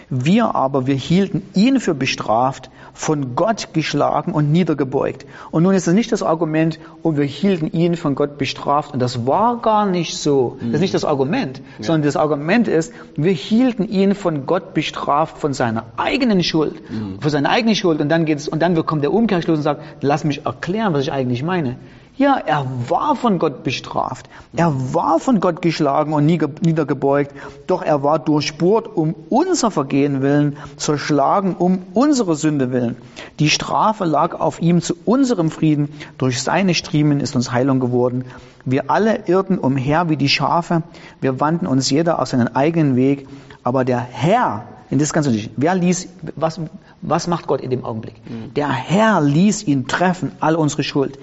Wir 0.08 0.54
aber, 0.54 0.86
wir 0.86 0.94
hielten 0.94 1.42
ihn 1.54 1.80
für 1.80 1.94
bestraft, 1.94 2.70
von 2.92 3.34
Gott 3.34 3.68
geschlagen 3.72 4.32
und 4.32 4.52
niedergebeugt. 4.52 5.24
Und 5.50 5.62
nun 5.62 5.74
ist 5.74 5.86
das 5.86 5.94
nicht 5.94 6.12
das 6.12 6.22
Argument, 6.22 6.78
und 7.02 7.16
wir 7.16 7.24
hielten 7.24 7.72
ihn 7.72 7.96
von 7.96 8.14
Gott 8.14 8.36
bestraft. 8.36 8.92
Und 8.92 9.00
das 9.00 9.26
war 9.26 9.62
gar 9.62 9.86
nicht 9.86 10.18
so. 10.18 10.58
Das 10.60 10.74
ist 10.74 10.80
nicht 10.82 10.94
das 10.94 11.06
Argument, 11.06 11.62
sondern 11.80 12.02
das 12.02 12.16
Argument 12.16 12.68
ist, 12.68 12.92
wir 13.16 13.32
hielten 13.32 13.88
ihn 13.88 14.14
von 14.14 14.44
Gott 14.44 14.74
bestraft, 14.74 15.38
von 15.38 15.54
seiner 15.54 15.84
eigenen 15.96 16.42
Schuld, 16.42 16.82
von 17.20 17.30
seiner 17.30 17.48
eigenen 17.48 17.74
Schuld. 17.74 18.00
Und 18.00 18.10
dann 18.10 18.26
geht's, 18.26 18.48
und 18.48 18.60
dann 18.60 18.74
kommt 18.84 19.02
der 19.02 19.12
Umkehrschluss 19.12 19.56
und 19.58 19.62
sagt, 19.62 19.82
lass 20.02 20.24
mich 20.24 20.44
erklären, 20.44 20.92
was 20.92 21.02
ich 21.02 21.12
eigentlich 21.12 21.42
meine. 21.42 21.76
Ja, 22.18 22.36
er 22.36 22.66
war 22.88 23.16
von 23.16 23.38
Gott 23.38 23.64
bestraft. 23.64 24.28
Er 24.54 24.74
war 24.92 25.18
von 25.18 25.40
Gott 25.40 25.62
geschlagen 25.62 26.12
und 26.12 26.26
niedergebeugt. 26.26 27.32
Doch 27.66 27.82
er 27.82 28.02
war 28.02 28.18
durchbohrt 28.18 28.86
um 28.86 29.14
unser 29.30 29.70
Vergehen 29.70 30.20
willen, 30.20 30.58
zerschlagen 30.76 31.56
um 31.58 31.86
unsere 31.94 32.36
Sünde 32.36 32.70
willen. 32.70 32.96
Die 33.38 33.48
Strafe 33.48 34.04
lag 34.04 34.38
auf 34.38 34.60
ihm 34.60 34.82
zu 34.82 34.94
unserem 35.06 35.50
Frieden. 35.50 35.88
Durch 36.18 36.42
seine 36.42 36.74
Striemen 36.74 37.20
ist 37.20 37.34
uns 37.34 37.50
Heilung 37.50 37.80
geworden. 37.80 38.26
Wir 38.66 38.90
alle 38.90 39.26
irrten 39.26 39.58
umher 39.58 40.10
wie 40.10 40.18
die 40.18 40.28
Schafe. 40.28 40.82
Wir 41.22 41.40
wandten 41.40 41.66
uns 41.66 41.88
jeder 41.88 42.20
auf 42.20 42.28
seinen 42.28 42.54
eigenen 42.54 42.94
Weg. 42.94 43.26
Aber 43.64 43.86
der 43.86 44.00
Herr, 44.00 44.64
in 44.90 44.98
das 44.98 45.14
nicht. 45.14 45.50
Wer 45.56 45.74
ließ, 45.74 46.08
was, 46.36 46.60
was 47.02 47.26
macht 47.26 47.48
Gott 47.48 47.60
in 47.60 47.70
dem 47.70 47.84
Augenblick? 47.84 48.14
Der 48.54 48.70
Herr 48.70 49.20
ließ 49.20 49.64
ihn 49.64 49.88
treffen, 49.88 50.30
all 50.38 50.54
unsere 50.54 50.84
Schuld. 50.84 51.18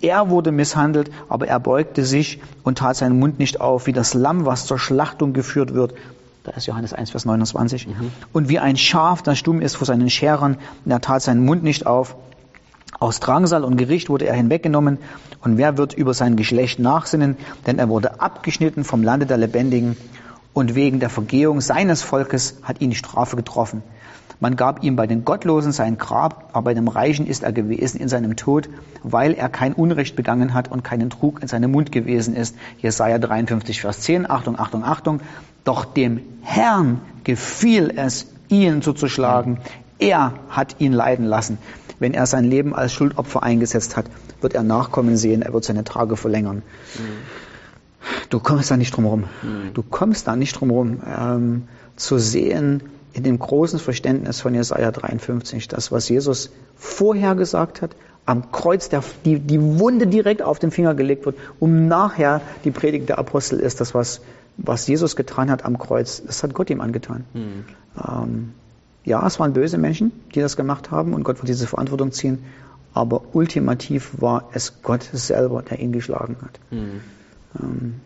Er 0.00 0.28
wurde 0.28 0.50
misshandelt, 0.50 1.10
aber 1.28 1.46
er 1.46 1.60
beugte 1.60 2.04
sich 2.04 2.40
und 2.64 2.78
tat 2.78 2.96
seinen 2.96 3.18
Mund 3.20 3.38
nicht 3.38 3.60
auf, 3.60 3.86
wie 3.86 3.92
das 3.92 4.12
Lamm, 4.12 4.44
was 4.44 4.66
zur 4.66 4.78
Schlachtung 4.78 5.32
geführt 5.32 5.72
wird. 5.72 5.94
Da 6.42 6.52
ist 6.52 6.66
Johannes 6.66 6.92
1, 6.92 7.10
Vers 7.10 7.26
29. 7.26 7.86
Und 8.32 8.48
wie 8.48 8.58
ein 8.58 8.76
Schaf, 8.76 9.22
das 9.22 9.38
stumm 9.38 9.60
ist 9.60 9.76
vor 9.76 9.86
seinen 9.86 10.10
Scherern, 10.10 10.56
und 10.84 10.90
er 10.90 11.00
tat 11.00 11.22
seinen 11.22 11.44
Mund 11.44 11.62
nicht 11.62 11.86
auf. 11.86 12.16
Aus 12.98 13.20
Drangsal 13.20 13.62
und 13.62 13.76
Gericht 13.76 14.08
wurde 14.08 14.26
er 14.26 14.34
hinweggenommen. 14.34 14.98
Und 15.42 15.58
wer 15.58 15.78
wird 15.78 15.94
über 15.94 16.12
sein 16.12 16.36
Geschlecht 16.36 16.80
nachsinnen? 16.80 17.36
Denn 17.66 17.78
er 17.78 17.88
wurde 17.88 18.20
abgeschnitten 18.20 18.84
vom 18.84 19.02
Lande 19.04 19.26
der 19.26 19.38
Lebendigen. 19.38 19.96
Und 20.52 20.74
wegen 20.74 20.98
der 20.98 21.08
Vergehung 21.08 21.60
seines 21.60 22.02
Volkes 22.02 22.58
hat 22.62 22.80
ihn 22.80 22.90
die 22.90 22.96
Strafe 22.96 23.36
getroffen. 23.36 23.82
Man 24.40 24.56
gab 24.56 24.82
ihm 24.82 24.96
bei 24.96 25.06
den 25.06 25.26
Gottlosen 25.26 25.70
sein 25.70 25.98
Grab, 25.98 26.48
aber 26.54 26.64
bei 26.64 26.74
dem 26.74 26.88
Reichen 26.88 27.26
ist 27.26 27.42
er 27.42 27.52
gewesen 27.52 28.00
in 28.00 28.08
seinem 28.08 28.36
Tod, 28.36 28.70
weil 29.02 29.34
er 29.34 29.50
kein 29.50 29.74
Unrecht 29.74 30.16
begangen 30.16 30.54
hat 30.54 30.70
und 30.70 30.82
keinen 30.82 31.10
Trug 31.10 31.42
in 31.42 31.48
seinem 31.48 31.70
Mund 31.70 31.92
gewesen 31.92 32.34
ist. 32.34 32.56
Jesaja 32.78 33.18
53, 33.18 33.82
Vers 33.82 34.00
10. 34.00 34.28
Achtung, 34.28 34.58
Achtung, 34.58 34.82
Achtung. 34.82 35.20
Doch 35.64 35.84
dem 35.84 36.20
Herrn 36.40 37.02
gefiel 37.22 37.92
es, 37.94 38.28
ihn 38.48 38.80
zuzuschlagen. 38.80 39.58
Er 39.98 40.32
hat 40.48 40.76
ihn 40.78 40.94
leiden 40.94 41.26
lassen. 41.26 41.58
Wenn 41.98 42.14
er 42.14 42.24
sein 42.24 42.44
Leben 42.44 42.74
als 42.74 42.94
Schuldopfer 42.94 43.42
eingesetzt 43.42 43.98
hat, 43.98 44.06
wird 44.40 44.54
er 44.54 44.62
Nachkommen 44.62 45.18
sehen, 45.18 45.42
er 45.42 45.52
wird 45.52 45.64
seine 45.64 45.84
Tage 45.84 46.16
verlängern. 46.16 46.62
Du 48.30 48.40
kommst 48.40 48.70
da 48.70 48.78
nicht 48.78 48.96
drum 48.96 49.04
rum. 49.04 49.24
Du 49.74 49.82
kommst 49.82 50.26
da 50.26 50.34
nicht 50.34 50.58
drum 50.58 50.70
rum, 50.70 51.00
ähm, 51.06 51.68
zu 51.96 52.16
sehen 52.16 52.82
in 53.12 53.22
dem 53.22 53.38
großen 53.38 53.78
Verständnis 53.78 54.40
von 54.40 54.54
Jesaja 54.54 54.90
53, 54.90 55.68
das, 55.68 55.90
was 55.90 56.08
Jesus 56.08 56.50
vorher 56.76 57.34
gesagt 57.34 57.82
hat, 57.82 57.96
am 58.26 58.52
Kreuz 58.52 58.88
der, 58.88 59.02
die, 59.24 59.38
die 59.40 59.60
Wunde 59.60 60.06
direkt 60.06 60.42
auf 60.42 60.58
den 60.58 60.70
Finger 60.70 60.94
gelegt 60.94 61.26
wird, 61.26 61.36
um 61.58 61.88
nachher 61.88 62.40
die 62.64 62.70
Predigt 62.70 63.08
der 63.08 63.18
Apostel 63.18 63.58
ist, 63.58 63.80
das, 63.80 63.94
was, 63.94 64.20
was 64.56 64.86
Jesus 64.86 65.16
getan 65.16 65.50
hat 65.50 65.64
am 65.64 65.78
Kreuz, 65.78 66.22
das 66.24 66.42
hat 66.42 66.54
Gott 66.54 66.70
ihm 66.70 66.80
angetan. 66.80 67.24
Ähm, 68.06 68.52
ja, 69.04 69.26
es 69.26 69.40
waren 69.40 69.52
böse 69.52 69.78
Menschen, 69.78 70.12
die 70.34 70.40
das 70.40 70.56
gemacht 70.56 70.90
haben 70.90 71.14
und 71.14 71.24
Gott 71.24 71.38
wird 71.38 71.48
diese 71.48 71.66
Verantwortung 71.66 72.12
ziehen, 72.12 72.44
aber 72.92 73.22
ultimativ 73.32 74.20
war 74.20 74.50
es 74.52 74.82
Gott 74.82 75.08
selber, 75.12 75.62
der 75.62 75.80
ihn 75.80 75.92
geschlagen 75.92 76.36
hat. 76.42 76.60
Ähm, 77.60 78.00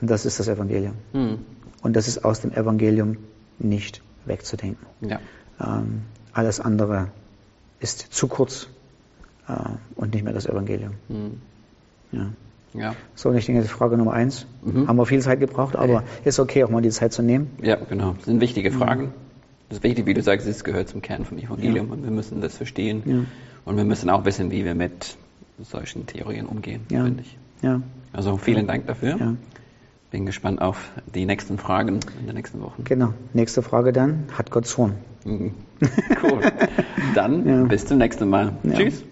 und 0.00 0.10
das 0.10 0.26
ist 0.26 0.38
das 0.38 0.48
Evangelium. 0.48 0.94
Hm. 1.12 1.38
Und 1.82 1.94
das 1.96 2.08
ist 2.08 2.24
aus 2.24 2.40
dem 2.40 2.52
Evangelium 2.52 3.16
nicht 3.58 4.02
wegzudenken. 4.26 4.86
Ja. 5.00 5.20
Ähm, 5.60 6.02
alles 6.32 6.60
andere 6.60 7.08
ist 7.80 7.98
zu 8.12 8.26
kurz 8.28 8.68
äh, 9.48 9.52
und 9.96 10.14
nicht 10.14 10.24
mehr 10.24 10.32
das 10.32 10.46
Evangelium. 10.46 10.92
Hm. 11.08 11.40
Ja. 12.12 12.30
Ja. 12.72 12.96
So, 13.14 13.28
und 13.28 13.36
ich 13.36 13.46
denke, 13.46 13.60
das 13.60 13.70
ist 13.70 13.76
Frage 13.76 13.96
Nummer 13.96 14.14
eins. 14.14 14.46
Mhm. 14.64 14.88
Haben 14.88 14.96
wir 14.96 15.06
viel 15.06 15.20
Zeit 15.20 15.38
gebraucht, 15.38 15.76
aber 15.76 16.02
ist 16.24 16.40
okay, 16.40 16.64
auch 16.64 16.70
mal 16.70 16.82
die 16.82 16.90
Zeit 16.90 17.12
zu 17.12 17.22
nehmen. 17.22 17.50
ja, 17.62 17.76
genau. 17.76 18.14
Das 18.14 18.24
sind 18.24 18.40
wichtige 18.40 18.72
Fragen. 18.72 19.12
Das 19.68 19.78
ist 19.78 19.84
wichtig, 19.84 20.06
wie 20.06 20.14
du 20.14 20.22
sagst, 20.22 20.46
es 20.46 20.64
gehört 20.64 20.88
zum 20.88 21.00
Kern 21.00 21.24
vom 21.24 21.38
Evangelium 21.38 21.90
und 21.90 22.02
wir 22.02 22.10
müssen 22.10 22.40
das 22.40 22.56
verstehen. 22.56 23.02
Ja. 23.06 23.24
Und 23.64 23.76
wir 23.76 23.84
müssen 23.84 24.10
auch 24.10 24.24
wissen, 24.24 24.50
wie 24.50 24.64
wir 24.64 24.74
mit 24.74 25.16
solchen 25.62 26.06
Theorien 26.06 26.46
umgehen, 26.46 26.82
Ja. 26.90 27.04
finde 27.04 27.22
ich. 27.22 27.38
Ja. 27.62 27.80
Also 28.12 28.36
vielen 28.38 28.66
Dank 28.66 28.86
dafür. 28.88 29.36
Bin 30.14 30.26
gespannt 30.26 30.62
auf 30.62 30.92
die 31.12 31.26
nächsten 31.26 31.58
Fragen 31.58 31.98
in 32.20 32.26
den 32.28 32.36
nächsten 32.36 32.60
Wochen. 32.62 32.84
Genau. 32.84 33.14
Nächste 33.32 33.62
Frage 33.62 33.92
dann. 33.92 34.26
Hat 34.38 34.52
Gott 34.52 34.64
Zorn? 34.64 34.92
Mhm. 35.24 35.54
Cool. 36.22 36.40
Dann 37.16 37.44
Ja. 37.48 37.64
bis 37.64 37.84
zum 37.86 37.98
nächsten 37.98 38.28
Mal. 38.28 38.52
Ja. 38.62 38.74
Tschüss. 38.74 39.02